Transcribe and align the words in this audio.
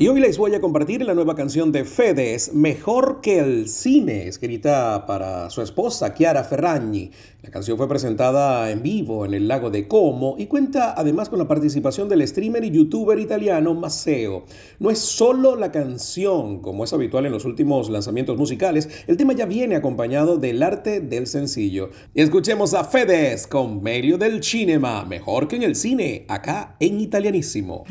Y 0.00 0.06
hoy 0.06 0.20
les 0.20 0.38
voy 0.38 0.54
a 0.54 0.60
compartir 0.60 1.04
la 1.04 1.12
nueva 1.12 1.34
canción 1.34 1.72
de 1.72 1.84
Fedes, 1.84 2.54
Mejor 2.54 3.20
que 3.20 3.40
el 3.40 3.68
cine, 3.68 4.28
escrita 4.28 5.06
para 5.06 5.50
su 5.50 5.60
esposa 5.60 6.14
Chiara 6.14 6.44
Ferragni. 6.44 7.10
La 7.42 7.50
canción 7.50 7.76
fue 7.76 7.88
presentada 7.88 8.70
en 8.70 8.80
vivo 8.80 9.26
en 9.26 9.34
el 9.34 9.48
lago 9.48 9.70
de 9.70 9.88
Como 9.88 10.36
y 10.38 10.46
cuenta 10.46 10.94
además 10.96 11.28
con 11.28 11.40
la 11.40 11.48
participación 11.48 12.08
del 12.08 12.24
streamer 12.28 12.62
y 12.62 12.70
youtuber 12.70 13.18
italiano 13.18 13.74
Maceo. 13.74 14.44
No 14.78 14.90
es 14.92 15.00
solo 15.00 15.56
la 15.56 15.72
canción, 15.72 16.62
como 16.62 16.84
es 16.84 16.92
habitual 16.92 17.26
en 17.26 17.32
los 17.32 17.44
últimos 17.44 17.90
lanzamientos 17.90 18.38
musicales, 18.38 18.88
el 19.08 19.16
tema 19.16 19.32
ya 19.32 19.46
viene 19.46 19.74
acompañado 19.74 20.36
del 20.36 20.62
arte 20.62 21.00
del 21.00 21.26
sencillo. 21.26 21.90
Escuchemos 22.14 22.72
a 22.72 22.84
Fedes 22.84 23.48
con 23.48 23.82
Meglio 23.82 24.16
del 24.16 24.44
Cinema, 24.44 25.04
mejor 25.04 25.48
que 25.48 25.56
en 25.56 25.64
el 25.64 25.74
cine, 25.74 26.24
acá 26.28 26.76
en 26.78 27.00
Italianísimo. 27.00 27.82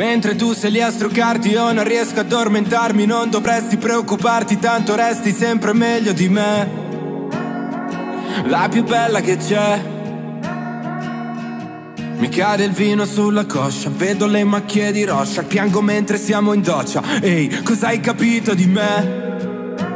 Mentre 0.00 0.34
tu 0.34 0.54
sei 0.54 0.70
lì 0.70 0.80
a 0.80 0.90
struccarti 0.90 1.50
io 1.50 1.70
non 1.72 1.84
riesco 1.84 2.20
a 2.20 2.22
addormentarmi 2.22 3.04
Non 3.04 3.28
dovresti 3.28 3.76
preoccuparti 3.76 4.58
tanto 4.58 4.94
resti 4.94 5.30
sempre 5.30 5.74
meglio 5.74 6.12
di 6.12 6.26
me 6.30 6.70
La 8.46 8.66
più 8.70 8.82
bella 8.82 9.20
che 9.20 9.36
c'è 9.36 9.98
mi 12.16 12.28
cade 12.28 12.64
il 12.64 12.72
vino 12.72 13.06
sulla 13.06 13.46
coscia, 13.46 13.88
vedo 13.88 14.26
le 14.26 14.44
macchie 14.44 14.92
di 14.92 15.04
roccia, 15.04 15.42
piango 15.42 15.80
mentre 15.80 16.18
siamo 16.18 16.52
in 16.52 16.60
doccia. 16.60 17.02
Ehi, 17.18 17.62
cosa 17.62 17.86
hai 17.86 18.00
capito 18.00 18.52
di 18.52 18.66
me? 18.66 19.86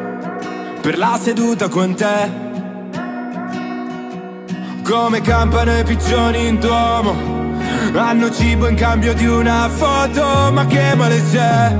Per 0.81 0.97
la 0.97 1.21
seduta 1.23 1.69
con 1.69 1.95
te? 1.95 2.43
come 4.83 5.21
campano 5.21 5.79
i 5.79 5.85
piccioni 5.85 6.47
in 6.47 6.59
duomo. 6.59 7.34
Hanno 7.93 8.31
cibo 8.31 8.67
in 8.69 8.77
cambio 8.77 9.15
di 9.15 9.27
una 9.27 9.69
foto, 9.69 10.51
ma 10.53 10.67
che 10.67 10.95
male 10.95 11.23
c'è? 11.31 11.77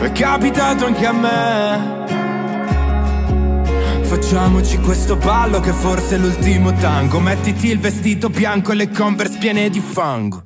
È 0.00 0.12
capitato 0.12 0.86
anche 0.86 1.06
a 1.06 1.12
me. 1.12 2.04
Facciamoci 4.02 4.78
questo 4.78 5.16
ballo 5.16 5.60
che 5.60 5.72
forse 5.72 6.16
è 6.16 6.18
l'ultimo 6.18 6.72
tango. 6.72 7.20
Mettiti 7.20 7.68
il 7.68 7.78
vestito 7.78 8.28
bianco 8.28 8.72
e 8.72 8.76
le 8.76 8.90
converse 8.90 9.38
piene 9.38 9.68
di 9.68 9.80
fango. 9.80 10.44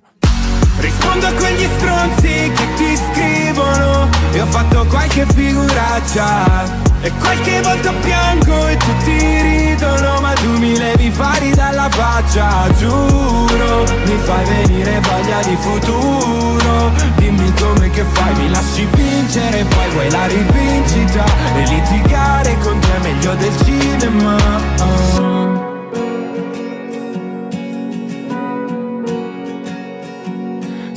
Rispondo 0.78 1.26
a 1.26 1.32
quegli 1.32 1.66
stronzi 1.76 2.52
che 2.54 2.66
ti 2.76 2.96
scrivono 2.96 4.08
E 4.32 4.40
ho 4.40 4.46
fatto 4.46 4.86
qualche 4.86 5.26
figuraccia 5.26 6.89
e 7.02 7.10
qualche 7.18 7.60
volta 7.62 7.92
piango 7.92 8.68
e 8.68 8.76
tutti 8.76 9.40
ridono 9.40 10.20
Ma 10.20 10.32
tu 10.34 10.58
mi 10.58 10.76
levi 10.76 11.10
fari 11.10 11.50
dalla 11.50 11.88
faccia 11.88 12.70
Giuro, 12.76 13.84
mi 14.04 14.18
fai 14.24 14.44
venire 14.44 15.00
voglia 15.00 15.40
di 15.42 15.56
futuro. 15.60 16.92
Dimmi 17.16 17.52
come 17.54 17.90
che 17.90 18.04
fai, 18.04 18.34
mi 18.34 18.50
lasci 18.50 18.86
vincere 18.94 19.64
Poi 19.64 19.90
vuoi 19.90 20.10
la 20.10 20.26
rivincita. 20.26 21.24
E 21.56 21.66
litigare 21.66 22.56
con 22.58 22.78
te 22.78 22.94
è 22.94 22.98
meglio 23.00 23.34
del 23.34 23.56
cinema. 23.64 24.36
oh. 24.80 25.29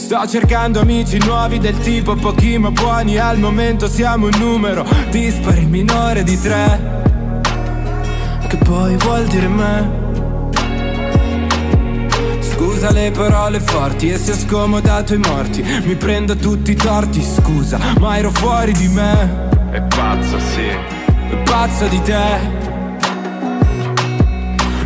Sto 0.04 0.28
cercando 0.28 0.82
amici 0.82 1.18
nuovi 1.18 1.60
del 1.60 1.78
tipo 1.78 2.16
pochi 2.16 2.58
ma 2.58 2.72
buoni 2.72 3.18
Al 3.18 3.40
momento 3.40 3.88
siamo 3.88 4.26
un 4.26 4.34
numero 4.38 4.86
dispari 5.10 5.64
minore 5.66 6.24
di 6.24 6.38
tre. 6.42 7.02
Che 8.50 8.58
poi 8.58 8.98
vuol 8.98 9.26
dire 9.28 9.48
me? 9.48 10.02
Scusa 12.42 12.92
le 12.92 13.12
parole 13.12 13.62
forti 13.62 14.10
e 14.10 14.18
se 14.18 14.34
ho 14.34 14.36
scomodato 14.36 15.14
i 15.14 15.20
morti. 15.20 15.62
Mi 15.62 15.96
prendo 15.96 16.36
tutti 16.36 16.72
i 16.72 16.76
torti, 16.76 17.24
scusa, 17.24 17.80
ma 17.98 18.18
ero 18.18 18.30
fuori 18.32 18.74
di 18.74 18.90
me. 18.90 19.48
È 19.72 19.82
pazzo, 19.84 20.38
sì. 20.38 20.68
È 20.68 21.36
pazzo 21.46 21.88
di 21.88 22.02
te 22.02 22.73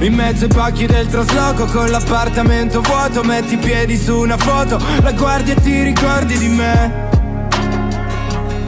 in 0.05 0.13
mezzo 0.13 0.45
ai 0.45 0.53
pacchi 0.53 0.85
del 0.85 1.07
trasloco 1.07 1.65
con 1.65 1.89
l'appartamento 1.89 2.81
vuoto 2.81 3.23
Metti 3.23 3.55
i 3.55 3.57
piedi 3.57 3.97
su 3.97 4.19
una 4.19 4.37
foto 4.37 4.79
La 5.01 5.11
guardi 5.11 5.51
e 5.51 5.55
ti 5.55 5.81
ricordi 5.83 6.37
di 6.37 6.47
me. 6.47 7.05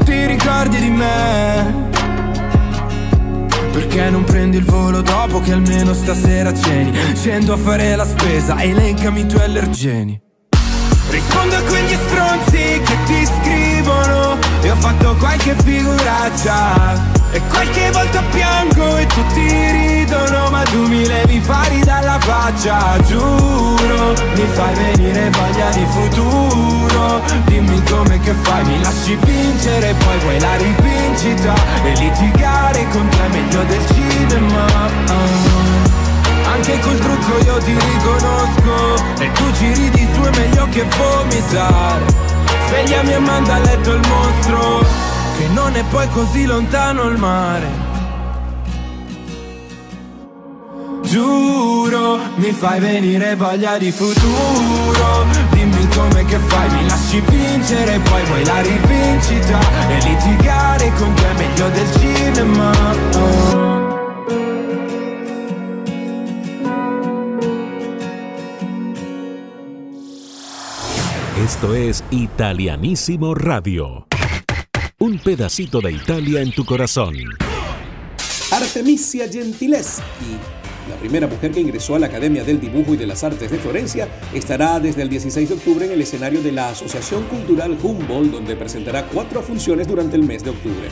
Ti 0.03 0.25
ricordi 0.25 0.79
di 0.79 0.89
me. 0.89 1.87
Perché 3.71 4.09
non 4.09 4.23
prendi 4.23 4.57
il 4.57 4.65
volo 4.65 5.01
dopo 5.01 5.39
che 5.39 5.53
almeno 5.53 5.93
stasera 5.93 6.51
ceni? 6.53 6.97
Scendo 7.15 7.53
a 7.53 7.57
fare 7.57 7.95
la 7.95 8.05
spesa, 8.05 8.59
elencami 8.59 9.21
i 9.21 9.25
tuoi 9.27 9.43
allergeni. 9.43 10.19
Rispondo 11.09 11.55
a 11.55 11.61
quegli 11.61 11.95
stronzi 12.07 12.81
che 12.83 12.97
ti 13.05 13.25
scrivono 13.25 14.37
E 14.61 14.69
ho 14.69 14.75
fatto 14.75 15.15
qualche 15.15 15.55
figuraccia 15.63 17.18
e 17.31 17.41
qualche 17.47 17.91
volta 17.91 18.21
piango 18.31 18.97
e 18.97 19.05
tutti 19.05 19.71
ridono 19.71 20.49
Ma 20.49 20.63
tu 20.63 20.87
mi 20.87 21.05
levi 21.05 21.39
fari 21.39 21.79
dalla 21.81 22.19
faccia. 22.19 22.97
Giuro, 23.05 24.13
mi 24.35 24.45
fai 24.53 24.73
venire 24.75 25.29
voglia 25.29 25.69
di 25.69 25.85
futuro. 25.89 27.21
Dimmi 27.45 27.81
come 27.83 28.19
che 28.19 28.33
fai, 28.33 28.63
mi 28.65 28.81
lasci 28.81 29.17
vincere 29.23 29.93
Poi 29.93 30.17
vuoi 30.19 30.39
la 30.39 30.55
rivincita 30.55 31.53
E 31.83 31.93
litigare 31.95 32.87
con 32.89 33.07
te 33.09 33.27
meglio 33.29 33.63
del 33.63 33.85
cinema. 33.87 34.65
Anche 36.51 36.79
col 36.79 36.97
trucco 36.97 37.37
io 37.45 37.57
ti 37.59 37.73
riconosco 37.73 38.95
E 39.19 39.31
tu 39.31 39.53
ci 39.53 39.71
ridi 39.73 40.07
su 40.13 40.21
è 40.21 40.29
meglio 40.37 40.67
che 40.71 40.83
vomitare 40.97 42.05
Svegliami 42.67 43.13
e 43.13 43.19
manda 43.19 43.53
a 43.53 43.59
letto 43.59 43.93
il 43.93 44.01
mostro 44.07 45.18
che 45.39 45.47
non 45.47 45.73
è 45.73 45.83
poi 45.85 46.09
così 46.09 46.45
lontano 46.45 47.03
il 47.03 47.17
mare. 47.17 47.87
Giuro, 51.03 52.19
mi 52.35 52.51
fai 52.51 52.79
venire 52.79 53.35
voglia 53.35 53.79
di 53.79 53.91
futuro 53.91 55.25
Dimmi 55.49 55.87
come 55.95 56.23
che 56.25 56.37
fai, 56.37 56.69
mi 56.69 56.87
lasci 56.87 57.19
vincere 57.21 57.97
Poi 57.97 58.23
vuoi 58.25 58.45
la 58.45 58.61
rivincita 58.61 59.59
E 59.89 60.03
litigare 60.03 60.91
con 60.99 61.11
te 61.15 61.29
è 61.29 61.33
meglio 61.33 61.69
del 61.69 61.91
cinema 61.99 62.71
oh. 63.15 63.77
Esto 71.43 71.73
es 71.73 72.03
Italianísimo 72.09 73.33
Radio. 73.33 74.08
Un 75.01 75.17
pedacito 75.17 75.79
de 75.79 75.93
Italia 75.93 76.41
en 76.41 76.51
tu 76.51 76.65
corazón. 76.65 77.15
Artemisia 78.51 79.29
Gentileschi, 79.29 80.01
la 80.89 80.97
primera 80.97 81.25
mujer 81.25 81.51
que 81.51 81.61
ingresó 81.61 81.95
a 81.95 81.99
la 81.99 82.07
Academia 82.07 82.43
del 82.43 82.59
Dibujo 82.59 82.95
y 82.95 82.97
de 82.97 83.07
las 83.07 83.23
Artes 83.23 83.49
de 83.49 83.59
Florencia, 83.59 84.09
estará 84.33 84.77
desde 84.81 85.03
el 85.03 85.07
16 85.07 85.47
de 85.47 85.55
octubre 85.55 85.85
en 85.85 85.93
el 85.93 86.01
escenario 86.01 86.41
de 86.41 86.51
la 86.51 86.67
Asociación 86.67 87.23
Cultural 87.27 87.77
Humboldt, 87.81 88.33
donde 88.33 88.57
presentará 88.57 89.05
cuatro 89.05 89.41
funciones 89.41 89.87
durante 89.87 90.17
el 90.17 90.23
mes 90.23 90.43
de 90.43 90.49
octubre. 90.49 90.89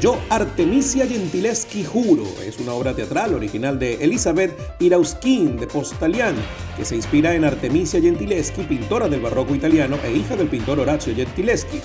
Yo, 0.00 0.20
Artemisia 0.30 1.04
Gentileschi 1.08 1.82
Juro, 1.82 2.28
es 2.46 2.60
una 2.60 2.74
obra 2.74 2.94
teatral 2.94 3.34
original 3.34 3.76
de 3.76 3.94
Elizabeth 3.94 4.56
Irauskin 4.78 5.56
de 5.56 5.66
Postalian, 5.66 6.36
que 6.76 6.84
se 6.84 6.94
inspira 6.94 7.34
en 7.34 7.44
Artemisia 7.44 8.00
Gentileschi, 8.00 8.62
pintora 8.62 9.08
del 9.08 9.20
barroco 9.20 9.52
italiano 9.52 9.98
e 10.04 10.12
hija 10.12 10.36
del 10.36 10.46
pintor 10.46 10.78
Orazio 10.78 11.12
Gentileschi. 11.12 11.80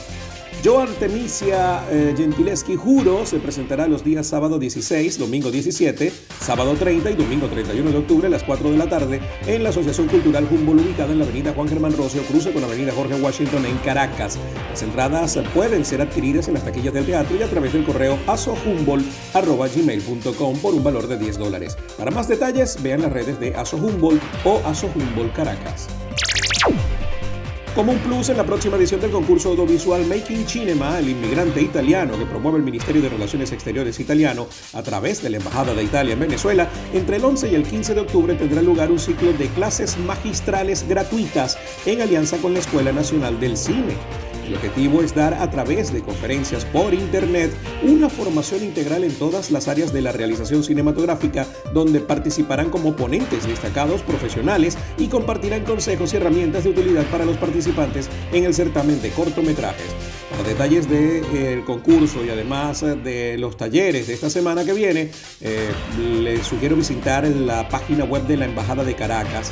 Yo 0.64 0.80
Artemisia 0.80 1.84
eh, 1.92 2.16
Gentileschi 2.16 2.78
Juro 2.78 3.26
se 3.26 3.40
presentará 3.40 3.86
los 3.86 4.02
días 4.02 4.28
sábado 4.28 4.60
16, 4.60 5.20
domingo 5.20 5.52
17, 5.52 6.10
sábado 6.40 6.76
30 6.76 7.12
y 7.12 7.16
domingo 7.16 7.48
31 7.48 7.92
de 7.92 7.98
octubre 7.98 8.28
a 8.28 8.30
las 8.30 8.44
4 8.44 8.72
de 8.72 8.78
la 8.78 8.88
tarde 8.88 9.20
en 9.46 9.62
la 9.62 9.72
Asociación 9.72 10.08
Cultural 10.08 10.48
Humboldt 10.50 10.86
ubicada 10.86 11.12
en 11.12 11.20
la 11.20 11.26
avenida 11.26 11.52
Juan 11.52 11.68
Germán 11.68 11.98
Rocio, 11.98 12.22
cruce 12.22 12.54
con 12.54 12.62
la 12.62 12.70
avenida 12.70 12.94
Jorge 12.94 13.16
Washington 13.16 13.66
en 13.66 13.76
Caracas. 13.80 14.40
Las 14.70 14.82
entradas 14.84 15.38
pueden 15.54 15.84
ser 15.84 16.02
adquiridas 16.02 16.48
en 16.48 16.54
las 16.54 16.64
taquillas 16.64 16.94
del 16.94 17.08
teatro 17.08 17.36
y 17.36 17.44
a 17.44 17.50
través 17.50 17.74
del 17.74 17.84
correo 17.84 18.18
asohumboldt.gmail.com 18.28 20.60
por 20.60 20.76
un 20.76 20.84
valor 20.86 21.08
de 21.08 21.18
10 21.18 21.40
dólares. 21.40 21.76
Para 21.98 22.12
más 22.12 22.30
detalles, 22.30 22.82
vean 22.82 23.02
las 23.02 23.12
redes 23.12 23.38
de 23.38 23.54
Aso 23.54 23.76
Humboldt 23.76 24.24
o 24.46 24.62
Aso 24.66 24.90
Humboldt 24.96 25.36
Caracas. 25.36 25.90
Como 27.76 27.92
un 27.92 27.98
plus 27.98 28.30
en 28.30 28.38
la 28.38 28.44
próxima 28.44 28.78
edición 28.78 29.02
del 29.02 29.10
concurso 29.10 29.50
audiovisual 29.50 30.06
Making 30.06 30.48
Cinema, 30.48 31.00
el 31.00 31.10
inmigrante 31.10 31.60
italiano 31.60 32.20
que 32.20 32.26
promueve 32.28 32.60
el 32.60 32.64
Ministerio 32.64 33.02
de 33.02 33.10
Relaciones 33.10 33.52
Exteriores 33.52 34.00
italiano 34.00 34.48
a 34.74 34.84
través 34.84 35.24
de 35.24 35.32
la 35.32 35.38
Embajada 35.38 35.74
de 35.74 35.84
Italia 35.84 36.14
en 36.14 36.20
Venezuela, 36.20 36.70
entre 36.94 37.16
el 37.16 37.26
11 37.26 37.52
y 37.52 37.56
el 37.56 37.64
15 37.64 37.96
de 37.96 38.02
octubre 38.02 38.36
tendrá 38.36 38.62
lugar 38.62 38.92
un 38.92 39.00
ciclo 39.00 39.34
de 39.34 39.48
clases 39.48 39.98
magistrales 39.98 40.88
gratuitas 40.88 41.58
en 41.88 42.02
alianza 42.02 42.38
con 42.38 42.54
la 42.54 42.60
Escuela 42.60 42.92
Nacional 42.92 43.40
del 43.40 43.58
Cine. 43.58 43.96
El 44.48 44.56
objetivo 44.56 45.02
es 45.02 45.16
dar 45.16 45.34
a 45.36 45.50
través 45.50 45.94
de 45.94 46.02
conferencias 46.02 46.66
por 46.66 46.94
Internet 46.94 47.52
una 47.84 48.10
formación 48.10 48.64
integral 48.64 49.04
en 49.04 49.14
todas 49.14 49.52
las 49.52 49.68
áreas 49.68 49.94
de 49.94 50.02
la 50.02 50.12
realización 50.12 50.64
cinematográfica 50.64 51.46
donde 51.74 52.00
participarán 52.00 52.70
como 52.70 52.96
ponentes 52.96 53.48
destacados 53.48 54.02
profesionales 54.02 54.78
y 54.98 55.08
compartirán 55.08 55.64
consejos 55.64 56.14
y 56.14 56.18
herramientas 56.18 56.64
de 56.66 56.72
utilidad 56.72 57.06
para 57.06 57.26
los 57.26 57.38
participantes 57.38 58.10
en 58.32 58.44
el 58.44 58.54
certamen 58.54 59.02
de 59.02 59.12
cortometrajes. 59.12 59.88
Para 60.30 60.44
detalles 60.44 60.90
del 60.90 61.64
concurso 61.64 62.24
y 62.26 62.30
además 62.30 62.82
de 62.82 63.38
los 63.38 63.56
talleres 63.56 64.08
de 64.08 64.14
esta 64.14 64.30
semana 64.30 64.66
que 64.66 64.74
viene, 64.74 65.12
eh, 65.42 65.70
les 66.22 66.46
sugiero 66.46 66.76
visitar 66.76 67.28
la 67.28 67.70
página 67.70 68.04
web 68.04 68.26
de 68.28 68.38
la 68.38 68.46
Embajada 68.46 68.84
de 68.84 68.96
Caracas 68.96 69.52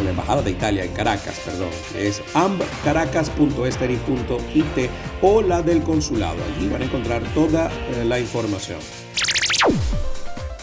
o 0.00 0.04
la 0.04 0.10
Embajada 0.10 0.42
de 0.42 0.50
Italia 0.50 0.84
en 0.84 0.92
Caracas, 0.92 1.40
perdón, 1.44 1.70
es 1.96 2.22
ambcaracas.esteri.it 2.34 4.90
o 5.22 5.42
la 5.42 5.62
del 5.62 5.82
consulado. 5.82 6.36
Allí 6.56 6.68
van 6.68 6.82
a 6.82 6.84
encontrar 6.84 7.22
toda 7.34 7.70
eh, 7.70 8.04
la 8.04 8.20
información. 8.20 8.78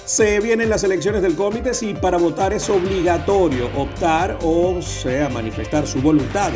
Se 0.06 0.40
vienen 0.40 0.70
las 0.70 0.84
elecciones 0.84 1.22
del 1.22 1.36
comité 1.36 1.72
y 1.82 1.94
para 1.94 2.18
votar 2.18 2.52
es 2.52 2.68
obligatorio 2.70 3.70
optar 3.76 4.40
o 4.42 4.82
sea 4.82 5.30
manifestar 5.30 5.86
su 5.86 6.02
voluntad 6.02 6.52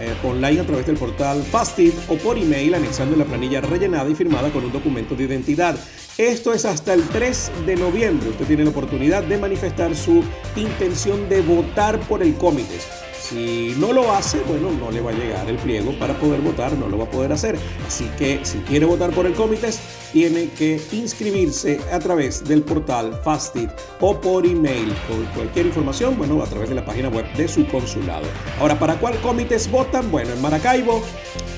eh, 0.00 0.14
online 0.22 0.60
a 0.60 0.64
través 0.64 0.86
del 0.86 0.96
portal 0.96 1.42
Fastit 1.42 1.94
o 2.08 2.16
por 2.16 2.38
email 2.38 2.74
anexando 2.74 3.16
la 3.16 3.24
planilla 3.24 3.60
rellenada 3.60 4.08
y 4.08 4.14
firmada 4.14 4.50
con 4.50 4.64
un 4.64 4.72
documento 4.72 5.16
de 5.16 5.24
identidad. 5.24 5.76
Esto 6.18 6.52
es 6.52 6.64
hasta 6.64 6.94
el 6.94 7.06
3 7.08 7.52
de 7.64 7.76
noviembre. 7.76 8.30
Usted 8.30 8.44
tiene 8.44 8.64
la 8.64 8.70
oportunidad 8.70 9.22
de 9.22 9.38
manifestar 9.38 9.94
su 9.94 10.24
intención 10.56 11.28
de 11.28 11.42
votar 11.42 12.00
por 12.08 12.24
el 12.24 12.34
comité. 12.34 12.80
Si 13.28 13.74
no 13.78 13.92
lo 13.92 14.10
hace, 14.10 14.40
bueno, 14.40 14.70
no 14.70 14.90
le 14.90 15.02
va 15.02 15.10
a 15.10 15.14
llegar 15.14 15.46
el 15.50 15.56
pliego 15.56 15.92
para 15.98 16.14
poder 16.14 16.40
votar, 16.40 16.72
no 16.72 16.88
lo 16.88 16.96
va 16.96 17.04
a 17.04 17.10
poder 17.10 17.30
hacer. 17.32 17.58
Así 17.86 18.08
que 18.16 18.40
si 18.42 18.58
quiere 18.60 18.86
votar 18.86 19.10
por 19.10 19.26
el 19.26 19.34
Comites, 19.34 19.80
tiene 20.14 20.48
que 20.48 20.80
inscribirse 20.92 21.78
a 21.92 21.98
través 21.98 22.42
del 22.42 22.62
portal 22.62 23.20
Fastit 23.22 23.68
o 24.00 24.18
por 24.18 24.46
email. 24.46 24.94
Con 25.06 25.26
cualquier 25.34 25.66
información, 25.66 26.16
bueno, 26.16 26.42
a 26.42 26.46
través 26.46 26.70
de 26.70 26.74
la 26.74 26.86
página 26.86 27.10
web 27.10 27.30
de 27.34 27.46
su 27.48 27.66
consulado. 27.66 28.24
Ahora, 28.60 28.78
¿para 28.78 28.98
cuál 28.98 29.20
Comites 29.20 29.70
votan? 29.70 30.10
Bueno, 30.10 30.32
en 30.32 30.40
Maracaibo, 30.40 31.02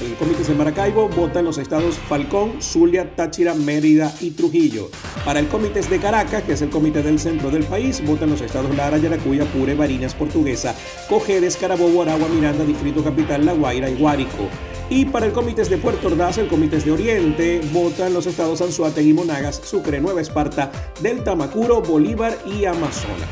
el 0.00 0.14
Comites 0.14 0.48
de 0.48 0.54
Maracaibo 0.54 1.08
vota 1.08 1.38
en 1.38 1.44
los 1.44 1.58
estados 1.58 1.96
Falcón, 2.08 2.60
Zulia, 2.60 3.14
Táchira, 3.14 3.54
Mérida 3.54 4.12
y 4.20 4.32
Trujillo. 4.32 4.90
Para 5.24 5.38
el 5.38 5.46
Comites 5.46 5.88
de 5.88 6.00
Caracas, 6.00 6.42
que 6.42 6.54
es 6.54 6.62
el 6.62 6.70
comité 6.70 7.02
del 7.02 7.20
centro 7.20 7.50
del 7.50 7.62
país, 7.64 8.04
votan 8.04 8.30
los 8.30 8.40
estados 8.40 8.74
Lara, 8.74 8.98
Yaracuya, 8.98 9.44
Pure, 9.44 9.74
Barinas, 9.74 10.14
Portuguesa, 10.14 10.74
Cojedes, 11.08 11.59
Carabobo, 11.60 12.02
Aragua, 12.02 12.28
Miranda, 12.28 12.64
Distrito 12.64 13.04
Capital, 13.04 13.44
La 13.44 13.52
Guaira 13.52 13.90
y 13.90 13.94
Guárico. 13.94 14.48
Y 14.88 15.04
para 15.04 15.26
el 15.26 15.32
Comité 15.32 15.62
de 15.62 15.78
Puerto 15.78 16.08
Ordaz, 16.08 16.38
el 16.38 16.48
Comité 16.48 16.78
de 16.78 16.90
Oriente, 16.90 17.60
votan 17.72 18.12
los 18.12 18.26
estados 18.26 18.60
Anzuategui, 18.60 19.12
Monagas, 19.12 19.60
Sucre, 19.62 20.00
Nueva 20.00 20.20
Esparta, 20.20 20.72
Delta, 21.00 21.36
Macuro, 21.36 21.80
Bolívar 21.80 22.36
y 22.44 22.64
Amazonas. 22.64 23.28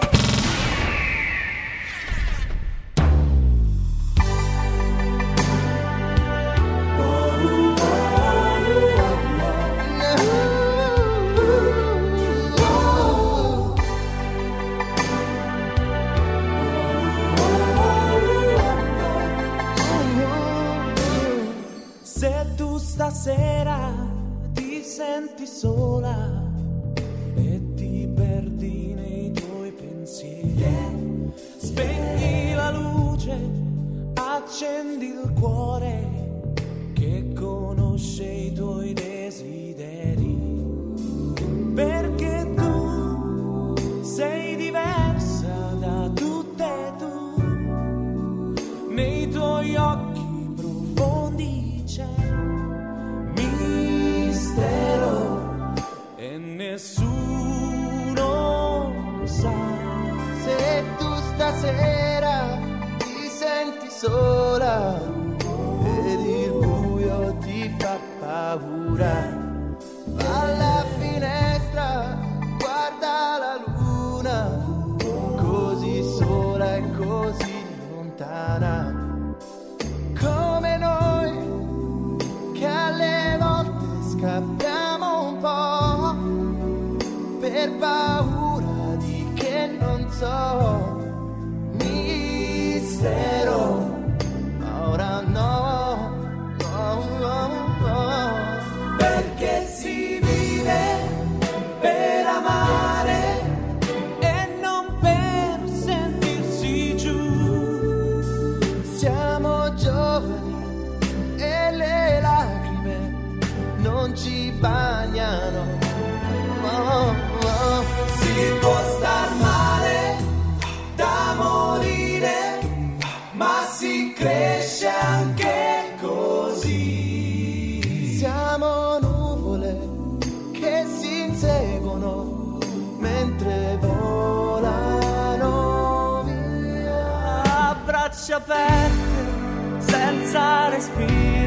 Esto 90.21 91.08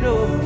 es 0.02 0.41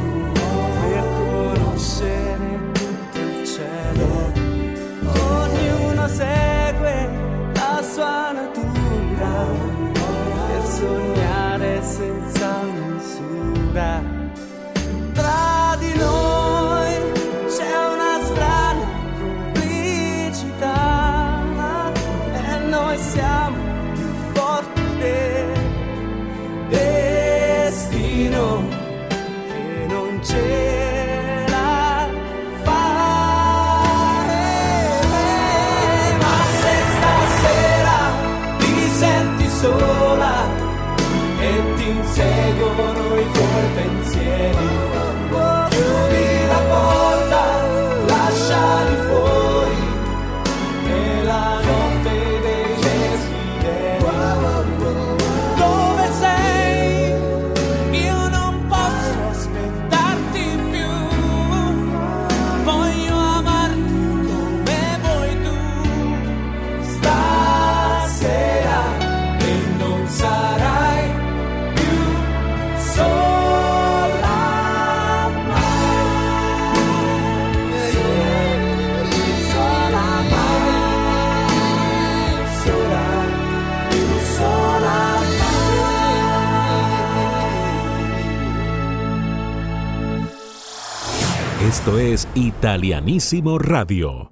Italianísimo 92.58 93.60
Radio. 93.60 94.32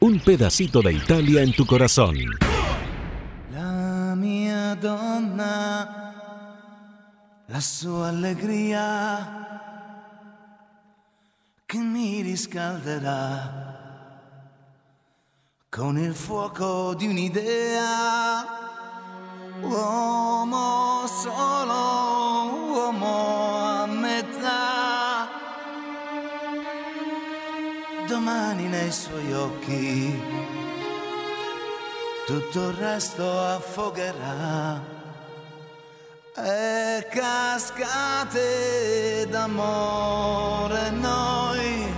Un 0.00 0.20
pedacito 0.20 0.82
de 0.82 0.92
Italia 0.92 1.42
en 1.42 1.52
tu 1.52 1.64
corazón. 1.64 2.14
La 3.50 4.14
una 4.14 4.74
donna, 4.76 6.14
la 7.48 7.60
sua 7.60 8.08
allegria 8.08 9.48
che 11.66 11.78
mi 11.78 12.20
riscalderà 12.20 13.70
con 15.68 15.98
il 15.98 16.14
fuoco 16.14 16.94
di 16.94 17.06
un'idea. 17.06 18.44
Uomo 19.62 21.06
solo, 21.06 22.61
Domani 28.24 28.68
nei 28.68 28.92
suoi 28.92 29.32
occhi 29.32 30.22
tutto 32.24 32.68
il 32.68 32.74
resto 32.74 33.28
affogherà. 33.40 34.80
E 36.36 37.04
cascate 37.10 38.38
d'amore 39.28 40.90
noi 40.90 41.92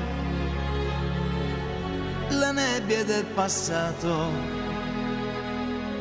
le 2.31 2.53
nebbie 2.53 3.05
del 3.05 3.27
passato 3.27 4.31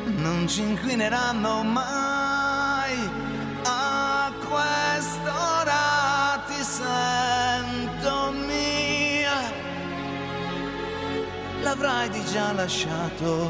non 0.06 0.48
ci 0.48 0.62
inquineranno 0.62 1.62
mai. 1.64 2.33
Lasciato 12.54 13.48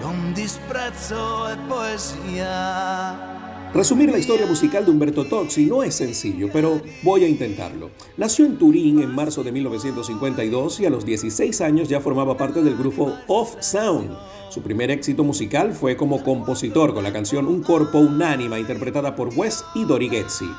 con 0.00 0.34
disprezzo 0.34 1.48
e 1.48 1.56
poesia. 1.68 3.30
Resumir 3.72 4.10
la 4.10 4.18
historia 4.18 4.44
musical 4.46 4.84
de 4.84 4.90
Humberto 4.90 5.24
Tozzi 5.24 5.64
no 5.64 5.82
es 5.82 5.94
sencillo, 5.94 6.50
pero 6.52 6.82
voy 7.02 7.24
a 7.24 7.28
intentarlo. 7.28 7.90
Nació 8.18 8.44
en 8.44 8.58
Turín 8.58 9.00
en 9.00 9.14
marzo 9.14 9.42
de 9.42 9.52
1952 9.52 10.80
y 10.80 10.86
a 10.86 10.90
los 10.90 11.06
16 11.06 11.60
años 11.62 11.88
ya 11.88 12.00
formaba 12.00 12.36
parte 12.36 12.62
del 12.62 12.76
grupo 12.76 13.14
Off 13.28 13.56
Sound. 13.60 14.10
Su 14.50 14.60
primer 14.62 14.90
éxito 14.90 15.24
musical 15.24 15.72
fue 15.72 15.96
como 15.96 16.22
compositor 16.22 16.92
con 16.92 17.04
la 17.04 17.12
canción 17.12 17.46
Un 17.46 17.62
Corpo 17.62 17.98
Unánima 17.98 18.58
interpretada 18.58 19.16
por 19.16 19.30
Wes 19.34 19.64
y 19.74 19.84
Dori 19.84 20.10
Getzi. 20.10 20.50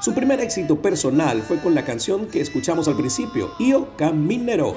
Su 0.00 0.14
primer 0.14 0.40
éxito 0.40 0.80
personal 0.80 1.42
fue 1.42 1.58
con 1.58 1.74
la 1.74 1.84
canción 1.84 2.26
que 2.26 2.40
escuchamos 2.40 2.86
al 2.86 2.96
principio, 2.96 3.50
Io 3.58 3.96
Camminero. 3.96 4.74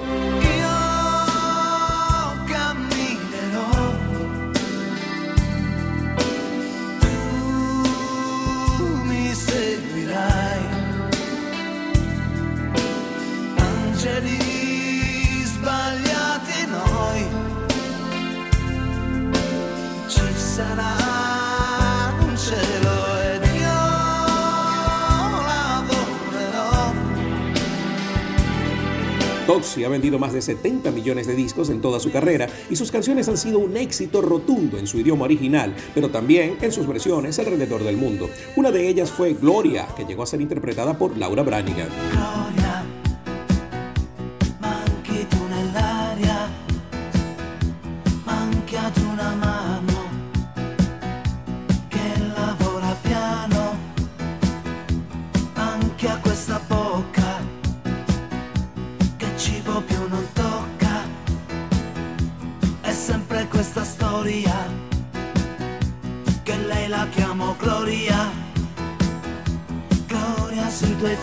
Vendido 30.10 30.18
más 30.18 30.32
de 30.32 30.42
70 30.42 30.90
millones 30.90 31.28
de 31.28 31.36
discos 31.36 31.70
en 31.70 31.80
toda 31.80 32.00
su 32.00 32.10
carrera 32.10 32.48
y 32.68 32.74
sus 32.74 32.90
canciones 32.90 33.28
han 33.28 33.36
sido 33.36 33.60
un 33.60 33.76
éxito 33.76 34.20
rotundo 34.20 34.76
en 34.76 34.86
su 34.88 34.98
idioma 34.98 35.24
original, 35.24 35.74
pero 35.94 36.08
también 36.08 36.58
en 36.60 36.72
sus 36.72 36.86
versiones 36.86 37.38
alrededor 37.38 37.84
del 37.84 37.96
mundo. 37.96 38.28
Una 38.56 38.72
de 38.72 38.88
ellas 38.88 39.10
fue 39.10 39.34
Gloria, 39.34 39.86
que 39.96 40.04
llegó 40.04 40.24
a 40.24 40.26
ser 40.26 40.40
interpretada 40.40 40.98
por 40.98 41.16
Laura 41.16 41.44
Branigan. 41.44 41.88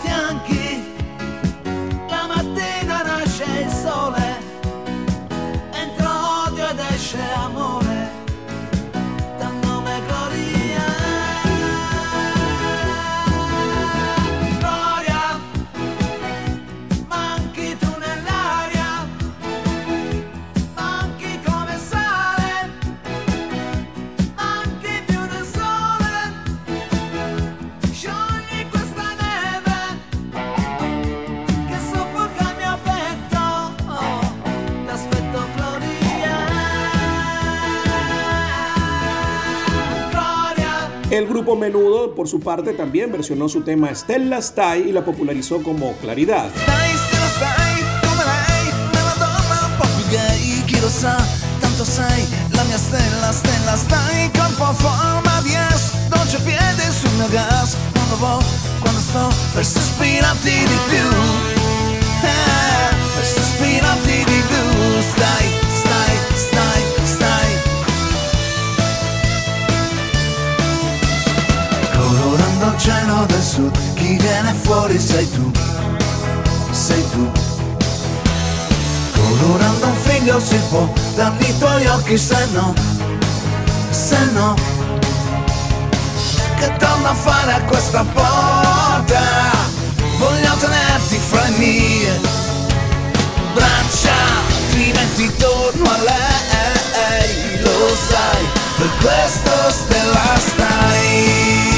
El 0.08 0.87
Menudo, 41.56 42.14
por 42.14 42.28
su 42.28 42.40
parte, 42.40 42.72
también 42.72 43.12
versionó 43.12 43.48
su 43.48 43.62
tema 43.62 43.94
Stella 43.94 44.40
Stai 44.40 44.88
y 44.88 44.92
la 44.92 45.04
popularizó 45.04 45.62
como 45.62 45.92
Claridad. 45.94 46.50
Cielo 72.88 73.26
del 73.26 73.42
sud 73.42 73.78
chi 73.94 74.16
viene 74.16 74.54
fuori 74.62 74.98
sei 74.98 75.30
tu 75.30 75.50
sei 76.70 77.04
tu. 77.10 77.30
Colorando 79.12 79.86
un 79.86 79.96
figlio 79.96 80.40
si 80.40 80.58
può 80.70 80.90
dargli 81.14 81.48
i 81.48 81.58
tuoi 81.58 81.86
occhi 81.86 82.16
se 82.16 82.46
no 82.52 82.72
se 83.90 84.18
no. 84.32 84.54
Che 86.58 86.76
torno 86.78 87.08
a 87.08 87.14
fare 87.14 87.52
a 87.52 87.60
questa 87.62 88.04
porta? 88.04 89.22
Voglio 90.18 90.54
tenerti 90.58 91.18
fra 91.18 91.42
le 91.42 91.58
mie 91.58 92.20
braccia 93.54 94.14
altrimenti 94.46 95.30
torno 95.36 95.84
a 95.84 95.98
lei 96.08 97.60
lo 97.60 97.96
sai 98.08 98.44
per 98.76 98.90
questo 99.00 99.70
stella 99.70 100.36
stai 100.38 101.77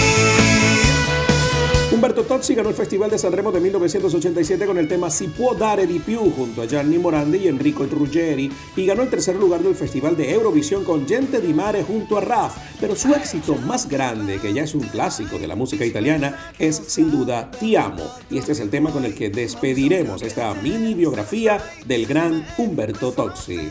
Humberto 2.01 2.25
Tozzi 2.25 2.55
ganó 2.55 2.71
el 2.71 2.75
Festival 2.75 3.11
de 3.11 3.19
Sanremo 3.19 3.53
de 3.53 3.61
1987 3.61 4.65
con 4.65 4.79
el 4.79 4.89
tema 4.89 5.11
Si 5.11 5.29
può 5.29 5.53
dare 5.55 5.87
di 5.87 5.99
più 5.99 6.33
junto 6.33 6.63
a 6.63 6.67
Gianni 6.67 6.97
Morandi 6.97 7.37
y 7.37 7.49
Enrico 7.49 7.85
Ruggeri 7.85 8.51
y 8.75 8.87
ganó 8.87 9.03
el 9.03 9.11
tercer 9.11 9.37
lugar 9.37 9.61
del 9.61 9.75
Festival 9.75 10.17
de 10.17 10.33
Eurovisión 10.33 10.83
con 10.83 11.07
Gente 11.07 11.43
di 11.43 11.53
Mare 11.53 11.83
junto 11.83 12.17
a 12.17 12.23
Raf, 12.23 12.57
pero 12.81 12.97
su 12.97 13.13
éxito 13.13 13.55
más 13.55 13.87
grande, 13.87 14.39
que 14.39 14.55
ya 14.55 14.63
es 14.63 14.75
un 14.75 14.81
clásico 14.81 15.39
de 15.39 15.47
la 15.47 15.57
música 15.57 15.85
italiana, 15.85 16.53
es 16.59 16.77
sin 16.77 17.11
duda 17.11 17.51
Ti 17.51 17.77
amo 17.77 18.11
y 18.31 18.39
este 18.39 18.53
es 18.53 18.61
el 18.61 18.71
tema 18.71 18.93
con 18.93 19.05
el 19.05 19.15
que 19.15 19.29
despediremos 19.29 20.23
esta 20.23 20.55
mini 20.55 20.95
biografía 20.95 21.63
del 21.85 22.07
gran 22.07 22.47
Humberto 22.57 23.13
Tozzi. 23.13 23.71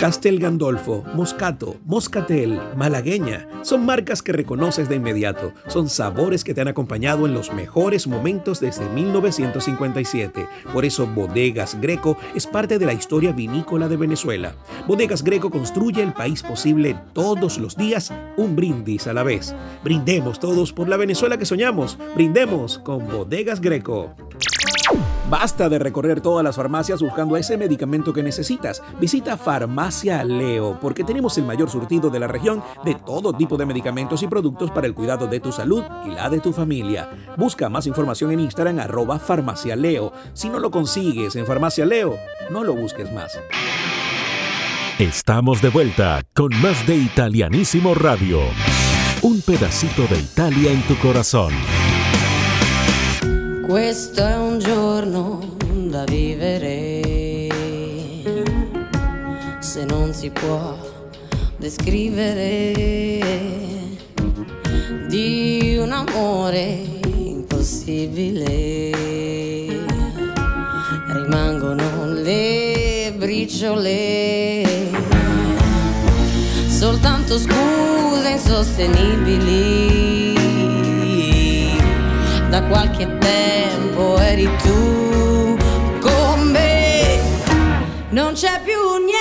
Castel 0.00 0.38
Gandolfo, 0.38 1.04
Moscato, 1.12 1.76
Moscatel, 1.84 2.58
Malagueña. 2.74 3.46
Son 3.60 3.84
marcas 3.84 4.22
que 4.22 4.32
reconoces 4.32 4.88
de 4.88 4.96
inmediato. 4.96 5.52
Son 5.66 5.90
sabores 5.90 6.42
que 6.42 6.54
te 6.54 6.62
han 6.62 6.68
acompañado 6.68 7.26
en 7.26 7.34
los 7.34 7.52
mejores 7.52 8.06
momentos 8.06 8.60
desde 8.60 8.88
1957. 8.88 10.46
Por 10.72 10.86
eso 10.86 11.06
Bodegas 11.06 11.78
Greco 11.82 12.16
es 12.34 12.46
parte 12.46 12.78
de 12.78 12.86
la 12.86 12.94
historia 12.94 13.32
vinícola 13.32 13.88
de 13.88 13.98
Venezuela. 13.98 14.54
Bodegas 14.88 15.22
Greco 15.22 15.50
construye 15.50 16.02
el 16.02 16.14
país 16.14 16.42
posible 16.42 16.98
todos 17.12 17.58
los 17.58 17.76
días, 17.76 18.10
un 18.38 18.56
brindis 18.56 19.06
a 19.06 19.12
la 19.12 19.22
vez. 19.22 19.54
Brindemos 19.84 20.40
todos 20.40 20.72
por 20.72 20.88
la 20.88 20.96
Venezuela 20.96 21.36
que 21.36 21.44
soñamos. 21.44 21.98
Brindemos 22.14 22.78
con 22.78 23.06
Bodegas 23.06 23.60
Greco. 23.60 24.14
Basta 25.30 25.68
de 25.68 25.78
recorrer 25.78 26.20
todas 26.20 26.42
las 26.42 26.56
farmacias 26.56 27.00
buscando 27.00 27.36
ese 27.36 27.56
medicamento 27.56 28.12
que 28.12 28.20
necesitas. 28.20 28.82
Visita 29.00 29.36
Farmacia 29.36 30.24
Leo 30.24 30.76
porque 30.80 31.04
tenemos 31.04 31.38
el 31.38 31.44
mayor 31.44 31.70
surtido 31.70 32.10
de 32.10 32.18
la 32.18 32.26
región 32.26 32.64
de 32.84 32.96
todo 32.96 33.32
tipo 33.32 33.56
de 33.56 33.64
medicamentos 33.64 34.24
y 34.24 34.26
productos 34.26 34.72
para 34.72 34.88
el 34.88 34.94
cuidado 34.94 35.28
de 35.28 35.38
tu 35.38 35.52
salud 35.52 35.84
y 36.04 36.10
la 36.10 36.28
de 36.28 36.40
tu 36.40 36.52
familia. 36.52 37.08
Busca 37.36 37.68
más 37.68 37.86
información 37.86 38.32
en 38.32 38.40
Instagram 38.40 38.80
arroba 38.80 39.20
Farmacia 39.20 39.76
Leo. 39.76 40.12
Si 40.32 40.48
no 40.48 40.58
lo 40.58 40.72
consigues 40.72 41.36
en 41.36 41.46
Farmacia 41.46 41.86
Leo, 41.86 42.16
no 42.50 42.64
lo 42.64 42.74
busques 42.74 43.12
más. 43.12 43.38
Estamos 44.98 45.62
de 45.62 45.68
vuelta 45.68 46.22
con 46.34 46.50
más 46.60 46.84
de 46.88 46.96
Italianísimo 46.96 47.94
Radio. 47.94 48.40
Un 49.22 49.40
pedacito 49.42 50.08
de 50.08 50.18
Italia 50.18 50.72
en 50.72 50.82
tu 50.82 50.96
corazón. 50.96 51.52
Questo 53.70 54.26
è 54.26 54.36
un 54.36 54.58
giorno 54.58 55.54
da 55.86 56.02
vivere, 56.02 57.46
se 59.60 59.84
non 59.84 60.12
si 60.12 60.28
può 60.30 60.76
descrivere 61.56 63.20
di 65.06 65.78
un 65.80 65.92
amore 65.92 66.80
impossibile. 67.14 68.90
Rimangono 71.06 72.12
le 72.14 73.14
briciole, 73.16 74.64
soltanto 76.66 77.38
scuse 77.38 78.30
insostenibili 78.30 80.39
qualche 82.70 83.18
tempo 83.18 84.16
eri 84.18 84.48
tu 84.62 85.56
con 86.00 86.50
me. 86.52 87.18
Non 88.10 88.32
c'è 88.34 88.60
più 88.64 88.78
niente, 89.04 89.19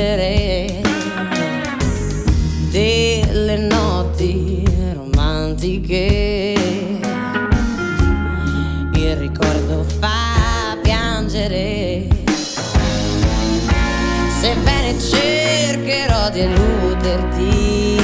decidere 0.00 0.80
delle 2.70 3.56
notti 3.58 4.64
romantiche. 4.94 6.54
Il 8.94 9.16
ricordo 9.16 9.84
fa 9.98 10.78
piangere. 10.82 12.08
Sebbene 14.40 14.98
cercherò 14.98 16.30
di 16.30 16.40
eluderti 16.40 17.98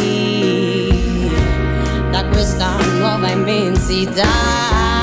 da 2.10 2.26
questa 2.26 2.76
nuova 2.98 3.30
immensità. 3.30 4.95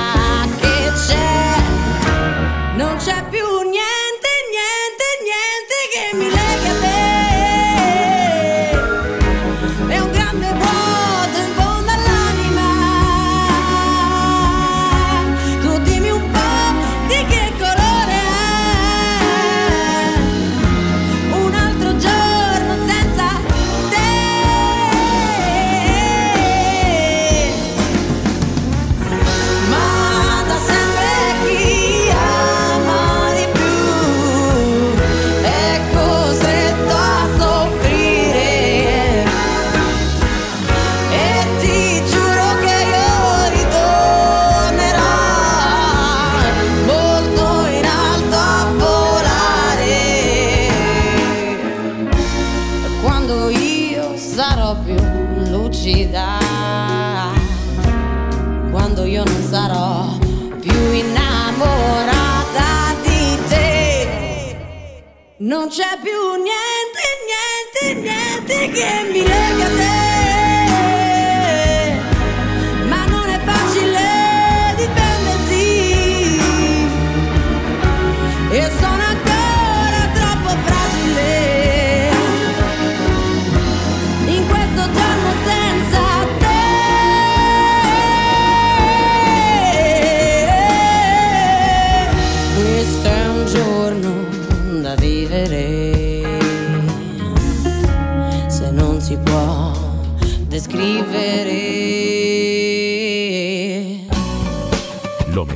quien 68.83 69.32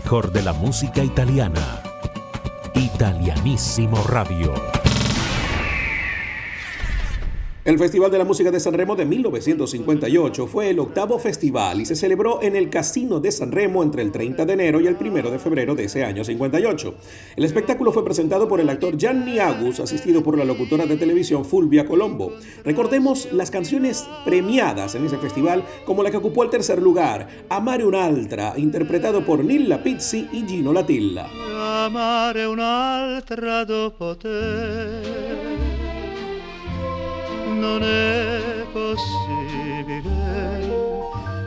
mejor 0.08 0.32
de 0.32 0.42
la 0.42 0.54
música 0.54 1.04
italiana. 1.04 1.84
Italianísimo 2.74 4.02
Radio. 4.04 4.77
El 7.68 7.78
Festival 7.78 8.10
de 8.10 8.18
la 8.18 8.24
Música 8.24 8.50
de 8.50 8.62
San 8.62 8.74
Remo 8.74 8.96
de 8.96 9.04
1958 9.04 10.48
fue 10.48 10.70
el 10.70 10.80
octavo 10.80 11.20
festival 11.20 11.82
y 11.82 11.86
se 11.86 11.98
celebró 11.98 12.42
en 12.42 12.56
el 12.56 12.70
Casino 12.70 13.20
de 13.20 13.30
San 13.30 13.52
Remo 13.52 13.84
entre 13.84 14.04
el 14.04 14.14
30 14.14 14.46
de 14.46 14.54
enero 14.54 14.80
y 14.80 14.88
el 14.88 14.96
1 14.98 15.30
de 15.30 15.38
febrero 15.38 15.76
de 15.76 15.84
ese 15.84 16.06
año 16.06 16.24
58. 16.24 16.96
El 17.36 17.44
espectáculo 17.44 17.92
fue 17.92 18.06
presentado 18.06 18.48
por 18.48 18.62
el 18.62 18.70
actor 18.70 18.96
Gianni 18.96 19.40
Agus, 19.40 19.82
asistido 19.82 20.24
por 20.24 20.38
la 20.38 20.46
locutora 20.46 20.86
de 20.86 20.96
televisión 20.96 21.44
Fulvia 21.44 21.86
Colombo. 21.86 22.32
Recordemos 22.64 23.28
las 23.34 23.52
canciones 23.52 24.08
premiadas 24.24 24.96
en 24.96 25.06
ese 25.06 25.18
festival, 25.18 25.66
como 25.86 26.04
la 26.04 26.12
que 26.12 26.16
ocupó 26.16 26.46
el 26.46 26.50
tercer 26.50 26.82
lugar, 26.82 27.28
Amare 27.50 27.84
un'altra, 27.84 28.54
interpretado 28.56 29.26
por 29.26 29.44
Nilla 29.44 29.84
Pizzi 29.84 30.30
y 30.32 30.46
Gino 30.48 30.72
Latilla. 30.72 31.28
Amare 31.84 32.48
un'altra 32.48 33.66
non 37.58 37.84
è 37.84 38.66
possibile, 38.72 40.06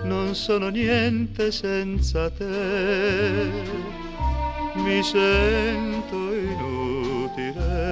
non 0.05 0.35
sono 0.35 0.69
niente 0.69 1.51
senza 1.53 2.29
te, 2.31 3.51
mi 4.75 5.03
sento 5.03 6.17
inutile. 6.35 7.89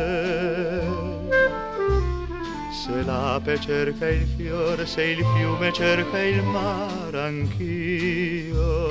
Se 2.72 3.02
l'ape 3.04 3.60
cerca 3.60 4.08
il 4.08 4.26
fiore, 4.36 4.86
se 4.86 5.02
il 5.02 5.24
fiume 5.36 5.72
cerca 5.72 6.20
il 6.20 6.42
mare, 6.42 7.20
anch'io. 7.20 8.90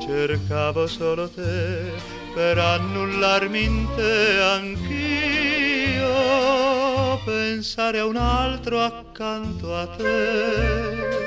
Cercavo 0.00 0.86
solo 0.86 1.28
te 1.28 1.92
per 2.34 2.58
annullarmi 2.58 3.62
in 3.62 3.86
te 3.96 4.40
anch'io 4.40 5.83
pensare 7.24 7.98
a 7.98 8.06
un 8.06 8.16
altro 8.16 8.80
accanto 8.80 9.74
a 9.74 9.86
te. 9.86 11.22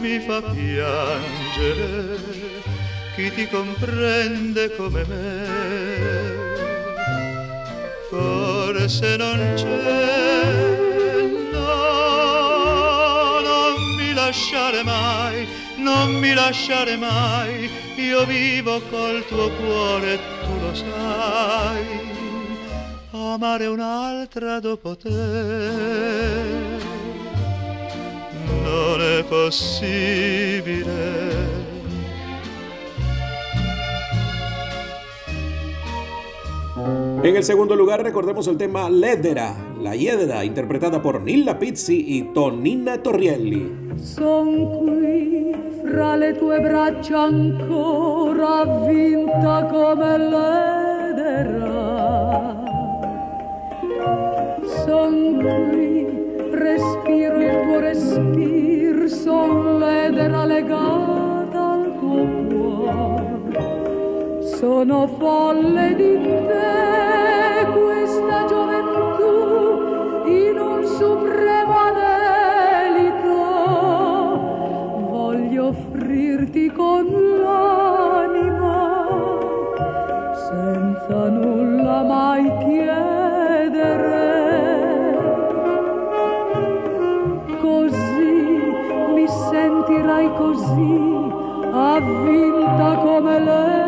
Mi 0.00 0.18
fa 0.18 0.42
piangere 0.42 2.18
chi 3.14 3.32
ti 3.32 3.48
comprende 3.48 4.74
come 4.76 5.04
me. 5.06 5.46
Forse 8.10 9.16
non 9.16 9.52
c'è, 9.54 10.42
no, 11.52 13.40
non 13.40 13.94
mi 13.96 14.12
lasciare 14.12 14.82
mai, 14.82 15.48
non 15.76 16.14
mi 16.14 16.34
lasciare 16.34 16.96
mai, 16.96 17.70
io 17.96 18.26
vivo 18.26 18.82
col 18.90 19.24
tuo 19.26 19.48
cuore, 19.50 20.18
tu 20.42 20.60
lo 20.60 20.74
sai 20.74 22.11
amare 23.32 23.66
un'altra 23.66 24.60
dopo 24.60 24.96
te. 24.96 25.08
Non 28.64 29.00
è 29.00 29.24
possibile. 29.24 30.90
En 37.22 37.36
el 37.36 37.44
segundo 37.44 37.76
lugar 37.76 38.02
recordemos 38.02 38.48
el 38.48 38.56
tema 38.56 38.90
Ledera, 38.90 39.54
la 39.80 39.94
Hiedra, 39.94 40.44
interpretada 40.44 41.00
por 41.00 41.20
Nilla 41.20 41.58
Pizzi 41.58 42.04
y 42.04 42.22
Tonina 42.34 43.00
Torrielli. 43.00 43.94
Son 43.96 44.66
qui 44.78 45.54
fra 45.84 46.16
le 46.16 46.36
tue 46.36 46.58
braccia 46.58 47.22
ancora 47.22 48.64
vinta 48.88 49.68
come 49.70 50.18
l'edera 50.18 50.81
qui, 55.70 56.06
respiro 56.50 57.40
il 57.40 57.60
tuo 57.62 57.78
respiro, 57.80 59.08
son 59.08 59.78
l'edera 59.78 60.44
legata 60.44 61.72
al 61.72 61.98
tuo 61.98 62.24
cuore. 62.48 64.40
Sono 64.42 65.06
folle 65.18 65.94
di 65.94 66.18
te 66.22 67.66
questa 67.72 68.44
gioventù 68.46 70.28
in 70.28 70.58
un 70.58 70.84
supremo 70.84 71.74
anelito. 71.88 73.30
Voglio 75.10 75.66
offrirti 75.68 76.70
con 76.70 77.21
così 90.52 91.32
avvinta 91.72 92.94
come 93.02 93.38
l'era. 93.40 93.81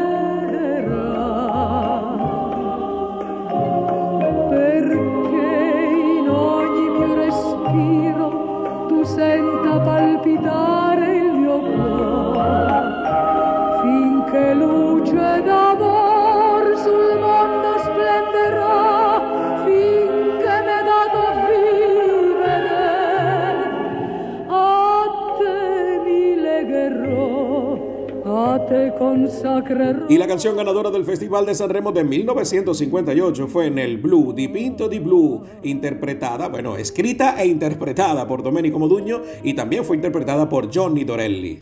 Y 30.08 30.18
la 30.18 30.26
canción 30.26 30.56
ganadora 30.56 30.90
del 30.90 31.04
Festival 31.04 31.46
de 31.46 31.54
San 31.54 31.70
Remo 31.70 31.92
de 31.92 32.04
1958 32.04 33.48
fue 33.48 33.66
en 33.66 33.78
el 33.78 33.98
Blue, 33.98 34.32
Di 34.32 34.48
Pinto 34.48 34.88
di 34.88 34.98
Blue, 34.98 35.42
interpretada, 35.62 36.48
bueno, 36.48 36.76
escrita 36.76 37.40
e 37.40 37.46
interpretada 37.46 38.26
por 38.26 38.42
Domenico 38.42 38.78
Moduño 38.78 39.22
y 39.42 39.54
también 39.54 39.84
fue 39.84 39.96
interpretada 39.96 40.48
por 40.48 40.74
Johnny 40.74 41.04
Dorelli. 41.04 41.58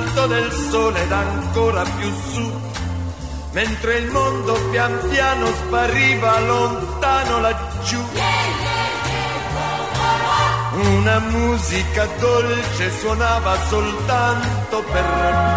Più 0.00 0.06
in 0.06 0.06
alto 0.06 0.26
del 0.26 0.52
sole 0.52 1.02
ed 1.02 1.12
ancora 1.12 1.82
più 1.82 2.12
su, 2.32 2.60
mentre 3.52 3.98
il 3.98 4.10
mondo 4.10 4.54
pian 4.70 4.98
piano 5.08 5.46
spariva 5.46 6.40
lontano 6.40 7.40
laggiù. 7.40 8.02
Una 10.72 11.18
musica 11.18 12.06
dolce 12.18 12.90
suonava 12.98 13.56
soltanto 13.68 14.82
per 14.90 15.04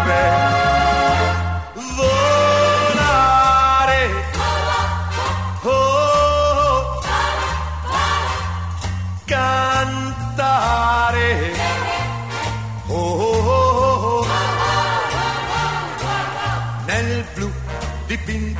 me. 0.06 0.93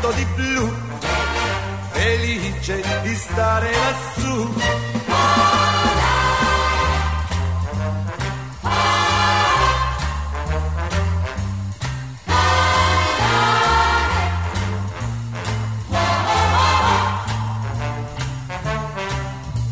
Dipinto 0.05 0.13
di 0.13 0.25
blu, 0.35 0.73
felice 1.93 2.83
di 3.03 3.15
stare 3.15 3.71
lassù. 3.73 4.55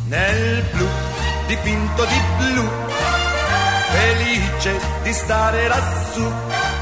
Nel 0.06 0.62
blu, 0.72 0.86
dipinto 1.46 2.04
di 2.04 2.20
blu, 2.38 2.68
felice 3.90 4.80
di 5.02 5.12
stare 5.12 5.68
lassù 5.68 6.81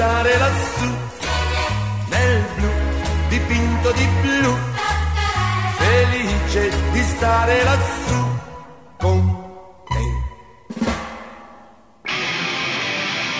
Stare 0.00 0.38
lassù, 0.38 0.90
nel 2.08 2.42
blu, 2.56 2.70
dipinto 3.28 3.92
di 3.92 4.06
blu, 4.22 4.54
felice 5.76 6.70
di 6.92 7.02
stare 7.02 7.62
lassù 7.64 8.24
con 8.96 9.20
te. 9.88 10.84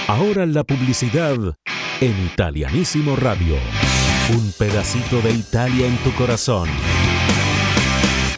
Ahora 0.09 0.45
la 0.45 0.63
publicidad 0.63 1.39
en 2.01 2.27
Italianísimo 2.27 3.17
Radio. 3.17 3.57
Un 4.29 4.53
pedacito 4.59 5.23
de 5.23 5.31
Italia 5.31 5.87
en 5.87 5.97
tu 6.03 6.13
corazón. 6.13 6.69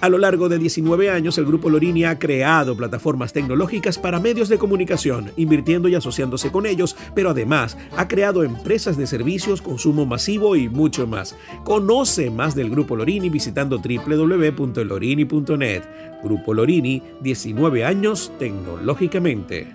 A 0.03 0.09
lo 0.09 0.18
largo 0.18 0.48
de 0.48 0.59
19 0.59 1.11
años, 1.11 1.38
el 1.38 1.46
Grupo 1.46 1.70
Lorini 1.70 2.03
ha 2.03 2.18
creado 2.18 2.76
plataformas 2.76 3.32
tecnológicas 3.32 3.98
para 3.98 4.18
medios 4.18 4.48
de 4.48 4.59
comunicación, 4.59 5.30
invirtiendo 5.36 5.88
y 5.88 5.94
asociándose 5.94 6.50
con 6.50 6.66
ellos, 6.66 6.96
pero 7.14 7.30
además 7.30 7.78
ha 7.96 8.09
creado 8.09 8.42
empresas 8.42 8.96
de 8.96 9.07
servicios, 9.07 9.62
consumo 9.62 10.05
masivo 10.05 10.57
y 10.57 10.68
mucho 10.68 11.07
más. 11.07 11.36
Conoce 11.62 12.32
más 12.32 12.57
del 12.57 12.68
Grupo 12.68 12.96
Lorini 12.96 13.30
visitando 13.30 13.78
www.lorini.net. 13.78 15.82
Grupo 16.24 16.53
Lorini, 16.53 17.00
19 17.20 17.84
años 17.84 18.32
tecnológicamente. 18.40 19.72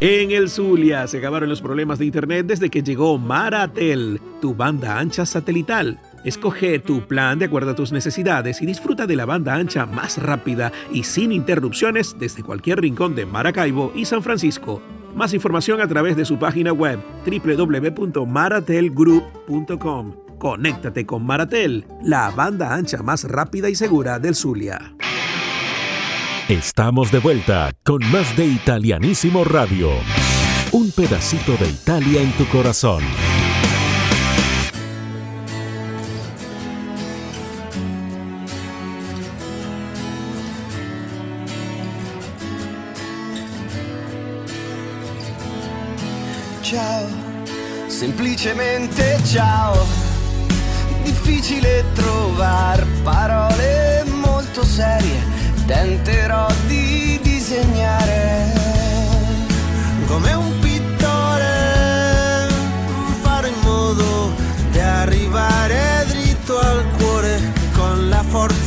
En 0.00 0.30
el 0.30 0.48
Zulia 0.48 1.06
se 1.06 1.18
acabaron 1.18 1.50
los 1.50 1.60
problemas 1.60 1.98
de 1.98 2.06
internet 2.06 2.46
desde 2.46 2.70
que 2.70 2.82
llegó 2.82 3.18
Maratel, 3.18 4.22
tu 4.40 4.54
banda 4.54 4.98
ancha 4.98 5.26
satelital. 5.26 6.00
Escoge 6.24 6.78
tu 6.78 7.06
plan 7.06 7.38
de 7.38 7.44
acuerdo 7.46 7.70
a 7.72 7.74
tus 7.74 7.92
necesidades 7.92 8.62
y 8.62 8.66
disfruta 8.66 9.06
de 9.06 9.16
la 9.16 9.26
banda 9.26 9.54
ancha 9.54 9.86
más 9.86 10.18
rápida 10.18 10.70
y 10.92 11.04
sin 11.04 11.32
interrupciones 11.32 12.16
desde 12.18 12.42
cualquier 12.42 12.80
rincón 12.80 13.14
de 13.14 13.24
Maracaibo 13.26 13.92
y 13.94 14.04
San 14.04 14.22
Francisco. 14.22 14.82
Más 15.14 15.32
información 15.34 15.80
a 15.80 15.88
través 15.88 16.16
de 16.16 16.24
su 16.24 16.38
página 16.38 16.72
web 16.72 16.98
www.maratelgroup.com. 17.26 20.12
Conéctate 20.38 21.04
con 21.06 21.24
Maratel, 21.24 21.86
la 22.02 22.30
banda 22.30 22.74
ancha 22.74 23.02
más 23.02 23.24
rápida 23.24 23.68
y 23.68 23.74
segura 23.74 24.18
del 24.18 24.34
Zulia. 24.34 24.94
Estamos 26.48 27.12
de 27.12 27.20
vuelta 27.20 27.70
con 27.84 28.00
más 28.10 28.34
de 28.36 28.46
Italianísimo 28.46 29.44
Radio. 29.44 29.90
Un 30.72 30.90
pedacito 30.90 31.56
de 31.56 31.68
Italia 31.68 32.20
en 32.20 32.32
tu 32.32 32.44
corazón. 32.46 33.04
Semplicemente 48.42 49.20
ciao. 49.24 49.86
Difficile 51.04 51.84
trovare 51.92 52.84
parole 53.04 54.02
molto 54.20 54.64
serie, 54.64 55.22
tenterò 55.64 56.48
di 56.66 57.20
disegnare 57.22 58.52
come 60.06 60.32
un 60.32 60.58
pittore, 60.58 62.48
fare 63.22 63.48
in 63.48 63.60
modo 63.62 64.32
di 64.72 64.80
arrivare 64.80 66.04
dritto 66.08 66.58
al 66.58 66.84
cuore 66.98 67.40
con 67.74 68.08
la 68.08 68.24
forza 68.28 68.61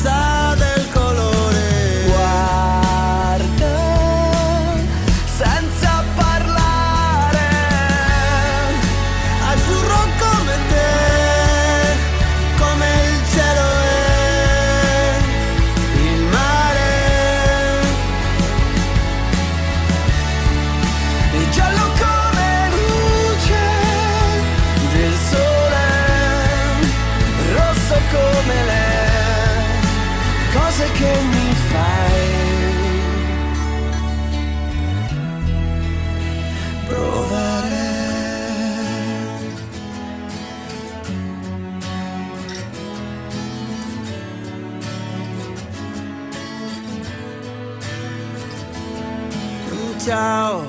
Ciao, 50.05 50.63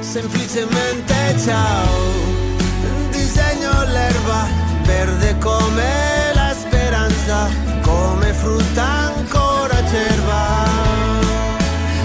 semplicemente 0.00 1.14
ciao. 1.38 1.86
Disegno 3.12 3.70
l'erba 3.84 4.48
verde 4.82 5.38
come 5.38 6.34
la 6.34 6.52
speranza, 6.52 7.48
come 7.80 8.32
frutta 8.32 8.82
ancora 9.14 9.76
cerva. 9.88 10.64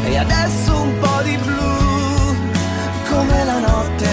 E 0.05 0.17
adesso 0.17 0.79
un 0.79 0.99
po' 0.99 1.21
di 1.23 1.35
blu, 1.37 2.35
come 3.09 3.43
la 3.43 3.57
notte, 3.57 4.09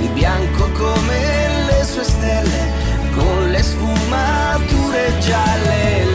il 0.00 0.08
bianco 0.08 0.68
come 0.72 1.66
le 1.68 1.84
sue 1.84 2.02
stelle, 2.02 2.72
con 3.14 3.48
le 3.48 3.62
sfumature 3.62 5.18
gialle. 5.20 6.07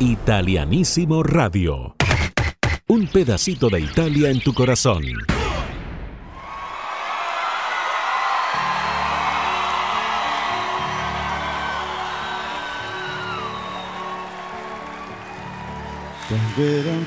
Italianísimo 0.00 1.22
Radio. 1.22 1.94
Un 2.88 3.06
pedacito 3.06 3.68
de 3.70 3.80
Italia 3.80 4.28
en 4.28 4.40
tu 4.40 4.52
corazón. 4.52 5.04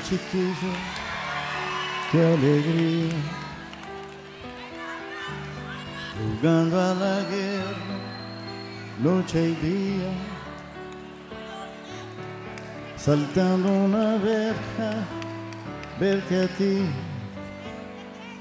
Chiquillo, 0.08 0.72
qué 2.10 2.24
alegría, 2.24 3.14
jugando 6.40 6.80
a 6.80 6.94
la 6.94 7.20
guerra, 7.28 7.98
noche 9.02 9.50
y 9.50 9.54
día 9.66 10.37
saltando 12.98 13.72
una 13.72 14.16
verja, 14.16 15.06
verte 16.00 16.42
a 16.42 16.48
ti 16.48 16.84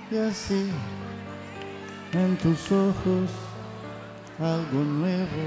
y 0.09 0.17
así 0.17 0.71
en 2.13 2.37
tus 2.37 2.71
ojos 2.71 3.29
algo 4.39 4.83
nuevo 4.83 5.43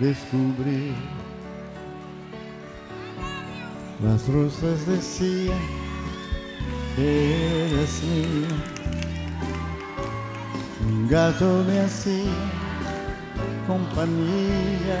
descubrir. 0.00 0.94
Las 4.02 4.28
rosas 4.28 4.86
decían 4.86 5.58
que 6.96 7.66
eres 7.66 8.02
mía. 8.02 8.48
Un 10.86 11.08
gato 11.08 11.64
me 11.66 11.80
hacía 11.80 12.32
compañía. 13.66 15.00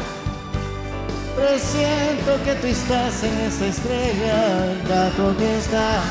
Presiento 1.41 2.43
que 2.45 2.53
tú 2.61 2.67
estás 2.67 3.23
en 3.23 3.33
esta 3.39 3.65
estrella, 3.65 4.65
el 4.71 4.87
gato 4.87 5.35
que 5.37 5.57
está 5.57 6.01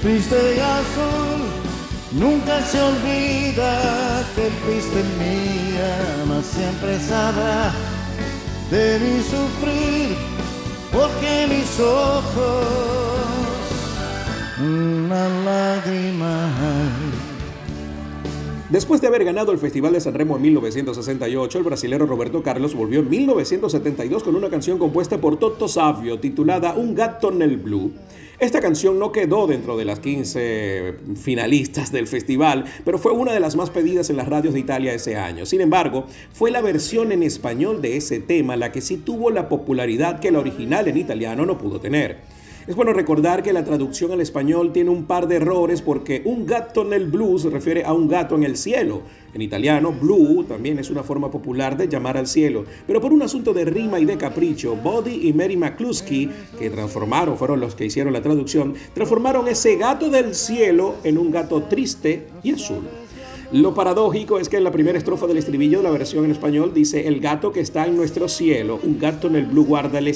triste 0.00 0.56
y 0.56 0.60
azul. 0.60 1.40
Nunca 2.12 2.62
se 2.62 2.80
olvida 2.80 4.24
que 4.34 4.50
fuiste 4.64 5.02
mía, 5.20 5.92
mas 6.26 6.46
siempre 6.46 6.98
sabrá 7.00 7.70
de 8.70 8.98
mi 8.98 9.22
sufrir 9.22 10.16
porque 10.90 11.46
mis 11.46 11.78
ojos 11.78 12.66
una 14.58 15.28
lágrima 15.44 16.50
Después 18.70 19.00
de 19.00 19.08
haber 19.08 19.24
ganado 19.24 19.50
el 19.50 19.58
Festival 19.58 19.94
de 19.94 20.00
San 20.00 20.14
Remo 20.14 20.36
en 20.36 20.42
1968, 20.42 21.58
el 21.58 21.64
brasilero 21.64 22.06
Roberto 22.06 22.40
Carlos 22.40 22.72
volvió 22.72 23.00
en 23.00 23.10
1972 23.10 24.22
con 24.22 24.36
una 24.36 24.48
canción 24.48 24.78
compuesta 24.78 25.20
por 25.20 25.40
Toto 25.40 25.66
Savio 25.66 26.20
titulada 26.20 26.74
Un 26.74 26.94
gato 26.94 27.30
el 27.30 27.56
blue. 27.56 27.90
Esta 28.38 28.60
canción 28.60 29.00
no 29.00 29.10
quedó 29.10 29.48
dentro 29.48 29.76
de 29.76 29.84
las 29.84 29.98
15 29.98 30.94
finalistas 31.16 31.90
del 31.90 32.06
festival, 32.06 32.64
pero 32.84 32.98
fue 32.98 33.10
una 33.10 33.32
de 33.32 33.40
las 33.40 33.56
más 33.56 33.70
pedidas 33.70 34.08
en 34.08 34.16
las 34.16 34.28
radios 34.28 34.54
de 34.54 34.60
Italia 34.60 34.94
ese 34.94 35.16
año. 35.16 35.46
Sin 35.46 35.60
embargo, 35.60 36.06
fue 36.32 36.52
la 36.52 36.62
versión 36.62 37.10
en 37.10 37.24
español 37.24 37.82
de 37.82 37.96
ese 37.96 38.20
tema 38.20 38.56
la 38.56 38.70
que 38.70 38.82
sí 38.82 38.98
tuvo 38.98 39.32
la 39.32 39.48
popularidad 39.48 40.20
que 40.20 40.30
la 40.30 40.38
original 40.38 40.86
en 40.86 40.96
italiano 40.96 41.44
no 41.44 41.58
pudo 41.58 41.80
tener. 41.80 42.18
Es 42.70 42.76
bueno 42.76 42.92
recordar 42.92 43.42
que 43.42 43.52
la 43.52 43.64
traducción 43.64 44.12
al 44.12 44.20
español 44.20 44.72
tiene 44.72 44.90
un 44.90 45.04
par 45.04 45.26
de 45.26 45.34
errores 45.34 45.82
porque 45.82 46.22
un 46.24 46.46
gato 46.46 46.82
en 46.82 46.92
el 46.92 47.08
blues 47.08 47.42
se 47.42 47.50
refiere 47.50 47.82
a 47.82 47.92
un 47.92 48.06
gato 48.06 48.36
en 48.36 48.44
el 48.44 48.56
cielo. 48.56 49.02
En 49.34 49.42
italiano, 49.42 49.90
blue 49.90 50.44
también 50.44 50.78
es 50.78 50.88
una 50.88 51.02
forma 51.02 51.32
popular 51.32 51.76
de 51.76 51.88
llamar 51.88 52.16
al 52.16 52.28
cielo, 52.28 52.64
pero 52.86 53.00
por 53.00 53.12
un 53.12 53.22
asunto 53.22 53.52
de 53.52 53.64
rima 53.64 53.98
y 53.98 54.04
de 54.04 54.16
capricho, 54.16 54.76
Body 54.76 55.26
y 55.28 55.32
Mary 55.32 55.56
McCluskey, 55.56 56.30
que 56.60 56.70
transformaron, 56.70 57.36
fueron 57.36 57.58
los 57.58 57.74
que 57.74 57.86
hicieron 57.86 58.12
la 58.12 58.22
traducción, 58.22 58.74
transformaron 58.94 59.48
ese 59.48 59.74
gato 59.74 60.08
del 60.08 60.32
cielo 60.36 60.94
en 61.02 61.18
un 61.18 61.32
gato 61.32 61.64
triste 61.64 62.28
y 62.44 62.52
azul. 62.52 62.84
Lo 63.50 63.74
paradójico 63.74 64.38
es 64.38 64.48
que 64.48 64.58
en 64.58 64.62
la 64.62 64.70
primera 64.70 64.96
estrofa 64.96 65.26
del 65.26 65.38
estribillo 65.38 65.78
de 65.78 65.84
la 65.84 65.90
versión 65.90 66.24
en 66.24 66.30
español 66.30 66.72
dice 66.72 67.08
el 67.08 67.18
gato 67.18 67.50
que 67.50 67.58
está 67.58 67.88
en 67.88 67.96
nuestro 67.96 68.28
cielo, 68.28 68.78
un 68.84 69.00
gato 69.00 69.26
en 69.26 69.34
el 69.34 69.46
blue 69.46 69.64
guarda 69.64 70.00
le 70.00 70.12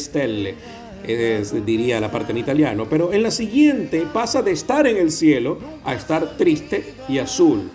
stelle 1.05 1.65
diría 1.65 2.01
la 2.01 2.11
parte 2.11 2.33
en 2.33 2.39
italiano, 2.39 2.87
pero 2.89 3.13
en 3.13 3.23
la 3.23 3.31
siguiente 3.31 4.07
pasa 4.13 4.43
de 4.43 4.53
estar 4.53 4.87
en 4.87 4.97
el 4.97 5.11
cielo 5.11 5.59
a 5.85 5.95
estar 5.95 6.37
triste 6.37 6.95
y 7.09 7.19
azul. 7.19 7.71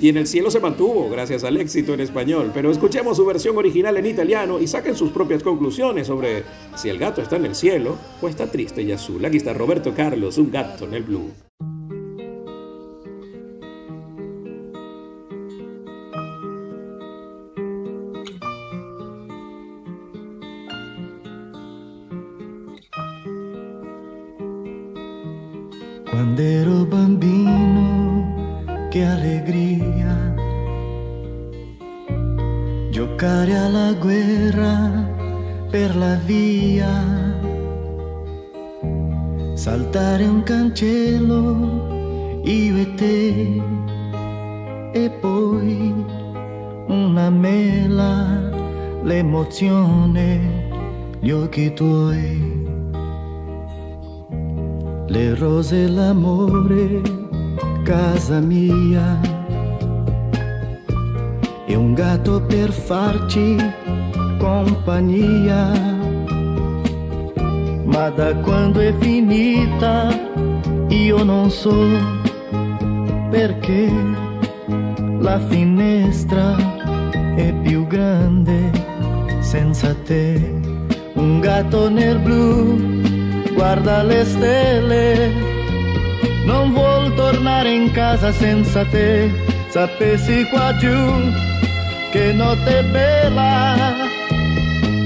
Y 0.00 0.08
en 0.08 0.16
el 0.16 0.26
cielo 0.26 0.50
se 0.50 0.60
mantuvo 0.60 1.08
gracias 1.08 1.44
al 1.44 1.56
éxito 1.56 1.94
en 1.94 2.00
español, 2.00 2.50
pero 2.52 2.70
escuchemos 2.70 3.16
su 3.16 3.24
versión 3.24 3.56
original 3.56 3.96
en 3.96 4.06
italiano 4.06 4.60
y 4.60 4.66
saquen 4.66 4.96
sus 4.96 5.10
propias 5.10 5.42
conclusiones 5.42 6.08
sobre 6.08 6.42
si 6.76 6.88
el 6.88 6.98
gato 6.98 7.22
está 7.22 7.36
en 7.36 7.46
el 7.46 7.54
cielo 7.54 7.96
o 8.20 8.28
está 8.28 8.50
triste 8.50 8.82
y 8.82 8.92
azul. 8.92 9.24
Aquí 9.24 9.36
está 9.36 9.52
Roberto 9.52 9.94
Carlos, 9.94 10.36
un 10.36 10.50
gato 10.50 10.84
en 10.84 10.94
el 10.94 11.04
blue. 11.04 11.30
Perché 73.64 73.90
la 75.20 75.40
finestra 75.48 76.54
è 77.36 77.52
più 77.62 77.86
grande 77.86 78.70
senza 79.40 79.94
te. 80.04 80.34
Un 81.14 81.40
gatto 81.40 81.88
nel 81.88 82.18
blu 82.18 83.02
guarda 83.54 84.02
le 84.02 84.24
stelle, 84.24 85.32
non 86.44 86.72
vuol 86.72 87.14
tornare 87.14 87.72
in 87.72 87.90
casa 87.92 88.32
senza 88.32 88.84
te, 88.84 89.30
sapessi 89.68 90.46
qua 90.50 90.76
giù 90.76 91.32
che 92.10 92.32
notte 92.32 92.84
bella, 92.90 93.94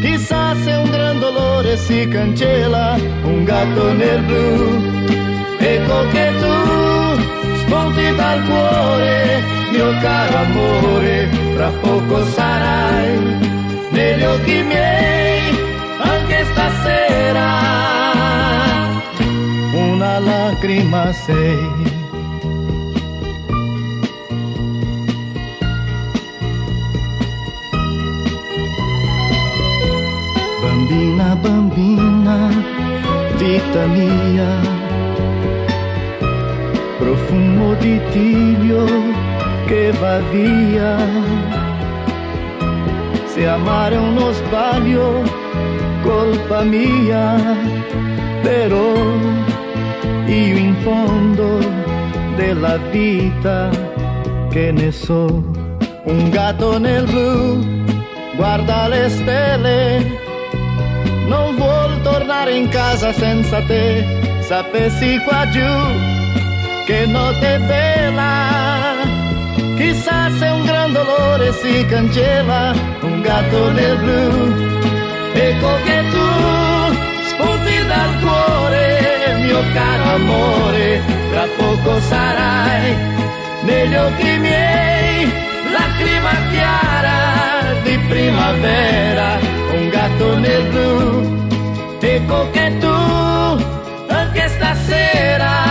chissà 0.01 0.55
se 0.65 0.73
un 0.73 0.91
gran 0.91 1.19
dolore 1.21 1.77
si 1.77 2.09
cancella, 2.09 2.97
un 3.23 3.45
gatto 3.45 3.93
nel 3.93 4.23
blu, 4.23 4.83
ecco 5.59 6.09
che 6.11 6.33
tu 6.41 6.48
dal 8.15 8.43
cuore, 8.45 9.43
mio 9.73 9.91
caro 10.01 10.37
amore, 10.39 11.29
fra 11.55 11.71
poco 11.81 12.25
sarai 12.25 13.19
negli 13.91 14.23
occhi 14.25 14.63
miei, 14.63 15.41
anche 16.01 16.45
stasera 16.53 17.49
una 19.73 20.19
lacrima 20.19 21.13
sei. 21.13 21.97
Bambina, 30.61 31.37
bambina, 31.37 32.49
vita 33.37 33.87
mia, 33.87 34.78
profumo 36.99 37.75
di 37.75 38.01
tiglio 38.11 38.85
che 39.67 39.93
va 40.01 40.19
via. 40.31 40.97
Se 43.27 43.47
amare 43.47 43.97
uno 43.97 44.33
sbaglio, 44.33 45.23
colpa 46.03 46.63
mia, 46.63 47.37
però 48.43 48.99
fondo 50.83 51.59
della 52.37 52.77
vita, 52.91 53.71
che 54.51 54.73
ne 54.73 54.91
so, 54.91 55.27
un 56.05 56.31
gatto 56.31 56.79
nel 56.79 57.05
blu 57.05 57.85
guarda 58.37 58.89
le 58.89 59.09
stelle, 59.09 60.19
non 61.27 61.57
vuol 61.57 62.01
tornare 62.03 62.55
in 62.55 62.69
casa 62.69 63.13
senza 63.13 63.61
te, 63.63 64.41
sapessi 64.41 65.19
qua 65.27 65.49
giù 65.51 66.18
che 66.89 67.05
notte 67.05 67.59
bella, 67.67 68.97
chissà 69.77 70.31
se 70.39 70.47
un 70.47 70.65
gran 70.65 70.91
dolore 70.91 71.53
si 71.53 71.85
cancella, 71.85 72.73
un 73.03 73.21
gatto 73.21 73.71
nel 73.73 73.99
blu, 73.99 74.21
ecco 75.35 75.71
che 75.85 75.99
tu 76.13 76.27
spunti 77.29 77.87
dal 77.87 78.13
cuore, 78.23 79.37
mio 79.45 79.63
caro 79.75 80.15
amore, 80.15 81.03
tra 81.31 81.47
poco 81.59 82.01
sarai 82.09 82.97
negli 83.65 83.95
occhi 83.95 84.39
miei, 84.39 85.31
lacrima 85.71 86.33
chiara 86.51 87.83
di 87.83 87.99
primavera, 88.09 89.39
un 89.75 89.89
gatto 89.91 90.39
nel 90.39 90.65
blu, 90.69 91.47
ecco 92.01 92.51
che 92.51 92.79
tu, 92.79 92.97
anche 94.09 94.49
stasera, 94.49 95.68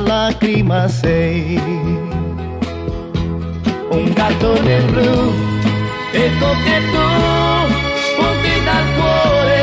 lacrima 0.00 0.88
sei, 0.88 1.60
un 3.90 4.12
gatto 4.12 4.60
nel 4.62 4.84
blu, 4.90 5.32
ecco 6.12 6.50
che 6.64 6.80
tu 6.92 7.06
spunti 8.08 8.64
dal 8.64 8.84
cuore, 8.96 9.60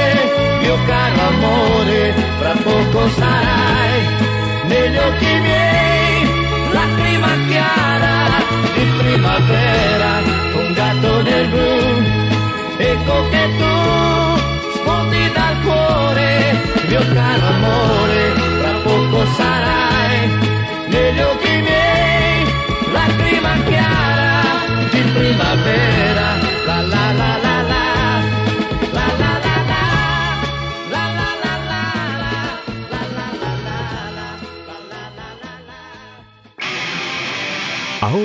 mio 0.62 0.78
caro 0.86 1.22
amore, 1.28 2.07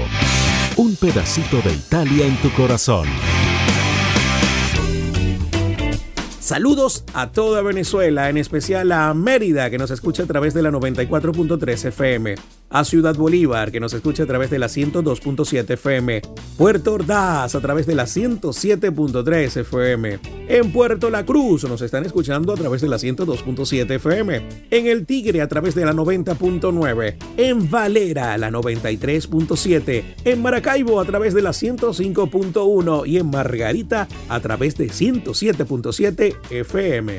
Un 0.77 0.95
pedacito 0.97 1.63
de 1.63 1.73
Italia 1.73 2.27
en 2.27 2.37
tu 2.37 2.51
corazón. 2.51 3.09
Saludos 6.49 7.05
a 7.13 7.31
toda 7.31 7.61
Venezuela, 7.61 8.31
en 8.31 8.39
especial 8.39 8.91
a 8.93 9.13
Mérida, 9.13 9.69
que 9.69 9.77
nos 9.77 9.91
escucha 9.91 10.23
a 10.23 10.27
través 10.27 10.55
de 10.55 10.63
la 10.63 10.71
94.3 10.71 11.89
FM, 11.89 12.37
a 12.71 12.85
Ciudad 12.85 13.17
Bolívar, 13.17 13.71
que 13.71 13.81
nos 13.81 13.93
escucha 13.95 14.25
a 14.25 14.27
través 14.27 14.51
de 14.51 14.59
la 14.59 14.67
102.7 14.67 15.71
FM, 15.71 16.23
Puerto 16.57 16.95
Ordaz 16.95 17.55
a 17.55 17.61
través 17.61 17.87
de 17.87 17.95
la 17.95 18.05
107.3 18.05 19.57
FM, 19.61 20.19
en 20.49 20.73
Puerto 20.73 21.11
La 21.11 21.25
Cruz 21.25 21.65
nos 21.65 21.83
están 21.83 22.05
escuchando 22.05 22.53
a 22.53 22.57
través 22.57 22.81
de 22.81 22.89
la 22.89 22.97
102.7 22.97 23.91
FM, 23.91 24.49
en 24.71 24.87
El 24.87 25.07
Tigre 25.07 25.41
a 25.41 25.49
través 25.49 25.75
de 25.75 25.85
la 25.85 25.93
90.9, 25.93 27.17
en 27.37 27.71
Valera 27.71 28.37
la 28.39 28.51
93.7, 28.51 30.05
en 30.25 30.43
Maracaibo 30.43 31.01
a 31.01 31.05
través 31.05 31.35
de 31.35 31.43
la 31.43 31.51
105.1 31.51 33.07
y 33.07 33.19
en 33.19 33.31
Margarita 33.31 34.09
a 34.29 34.41
través 34.41 34.77
de 34.77 34.89
107.7 34.89 36.37
FM. 36.51 37.19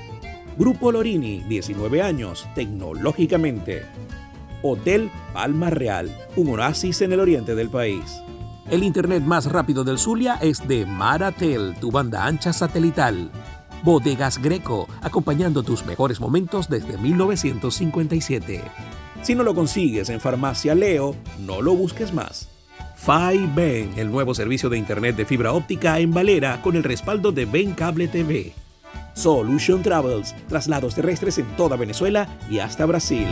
Grupo 0.57 0.91
Lorini, 0.91 1.39
19 1.47 2.01
años, 2.01 2.47
tecnológicamente. 2.55 3.83
Hotel 4.61 5.09
Palma 5.33 5.69
Real, 5.69 6.15
un 6.35 6.49
oasis 6.49 7.01
en 7.01 7.13
el 7.13 7.19
oriente 7.19 7.55
del 7.55 7.69
país. 7.69 8.21
El 8.69 8.83
internet 8.83 9.23
más 9.23 9.45
rápido 9.51 9.83
del 9.83 9.97
Zulia 9.97 10.35
es 10.41 10.67
de 10.67 10.85
Maratel, 10.85 11.75
tu 11.79 11.89
banda 11.89 12.25
ancha 12.25 12.53
satelital. 12.53 13.31
Bodegas 13.83 14.41
Greco, 14.41 14.87
acompañando 15.01 15.63
tus 15.63 15.85
mejores 15.85 16.19
momentos 16.19 16.69
desde 16.69 16.97
1957. 16.97 18.61
Si 19.23 19.35
no 19.35 19.43
lo 19.43 19.55
consigues 19.55 20.09
en 20.09 20.19
Farmacia 20.19 20.75
Leo, 20.75 21.15
no 21.39 21.61
lo 21.61 21.75
busques 21.75 22.13
más. 22.13 22.49
Ben, 23.55 23.93
el 23.97 24.11
nuevo 24.11 24.35
servicio 24.35 24.69
de 24.69 24.77
internet 24.77 25.15
de 25.15 25.25
fibra 25.25 25.53
óptica 25.53 25.97
en 25.99 26.11
Valera 26.11 26.61
con 26.61 26.75
el 26.75 26.83
respaldo 26.83 27.31
de 27.31 27.45
Ben 27.45 27.73
Cable 27.73 28.07
TV. 28.07 28.53
Solution 29.13 29.81
Travels, 29.81 30.33
traslados 30.47 30.95
terrestres 30.95 31.37
en 31.37 31.45
toda 31.55 31.75
Venezuela 31.75 32.27
y 32.49 32.59
hasta 32.59 32.85
Brasil. 32.85 33.27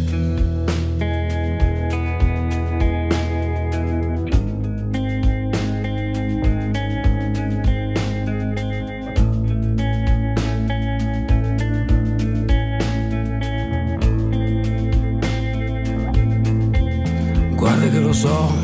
Guarda 17.62 17.90
che 17.90 18.00
lo 18.00 18.12
so. 18.12 18.56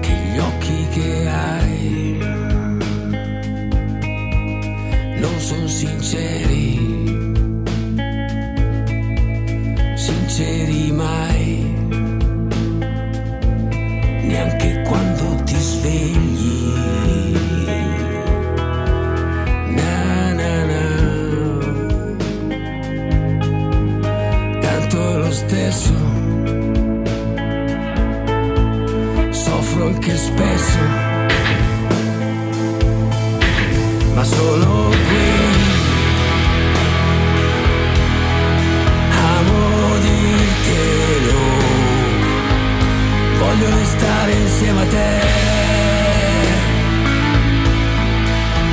Che 0.00 0.12
gli 0.30 0.38
occhi 0.38 0.86
che 0.90 1.28
hai 1.28 2.18
non 5.18 5.40
sono 5.40 5.66
sinceri. 5.66 6.78
Sinceri 9.96 10.92
mai. 10.92 11.74
Neanche 14.22 14.82
quando 14.86 15.42
ti 15.42 15.56
svegli. 15.56 16.19
control 29.80 29.98
che 29.98 30.16
spesso, 30.16 30.78
ma 34.14 34.24
solo 34.24 34.88
qui. 34.88 35.28
Amo 39.10 39.98
dirtelo, 40.02 41.40
voglio 43.38 43.68
restare 43.78 44.32
insieme 44.32 44.82
a 44.82 44.86
te. 44.86 45.18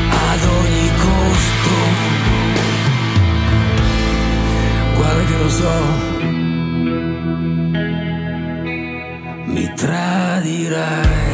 Ad 0.10 0.44
ogni 0.44 0.92
costo, 1.06 1.76
guarda 4.96 5.24
che 5.24 5.38
lo 5.38 5.50
so. 5.50 6.27
I? 10.74 11.27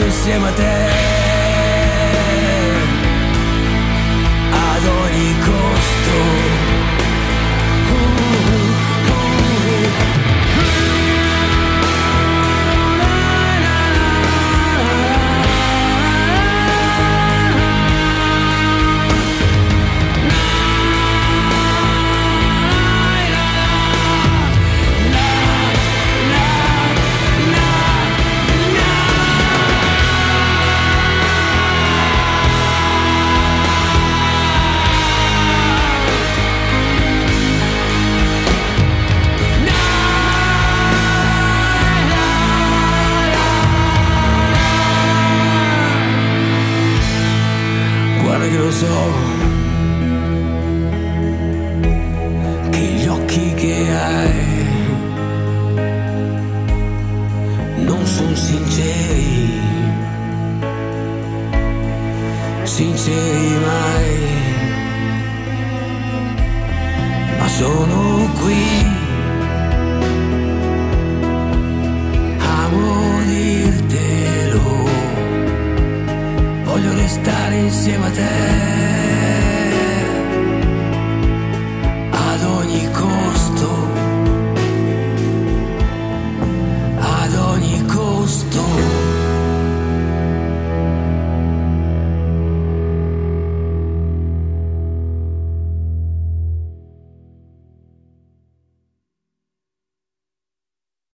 You 0.00 0.10
see 0.10 0.38
my 0.38 0.50
te. 0.56 1.19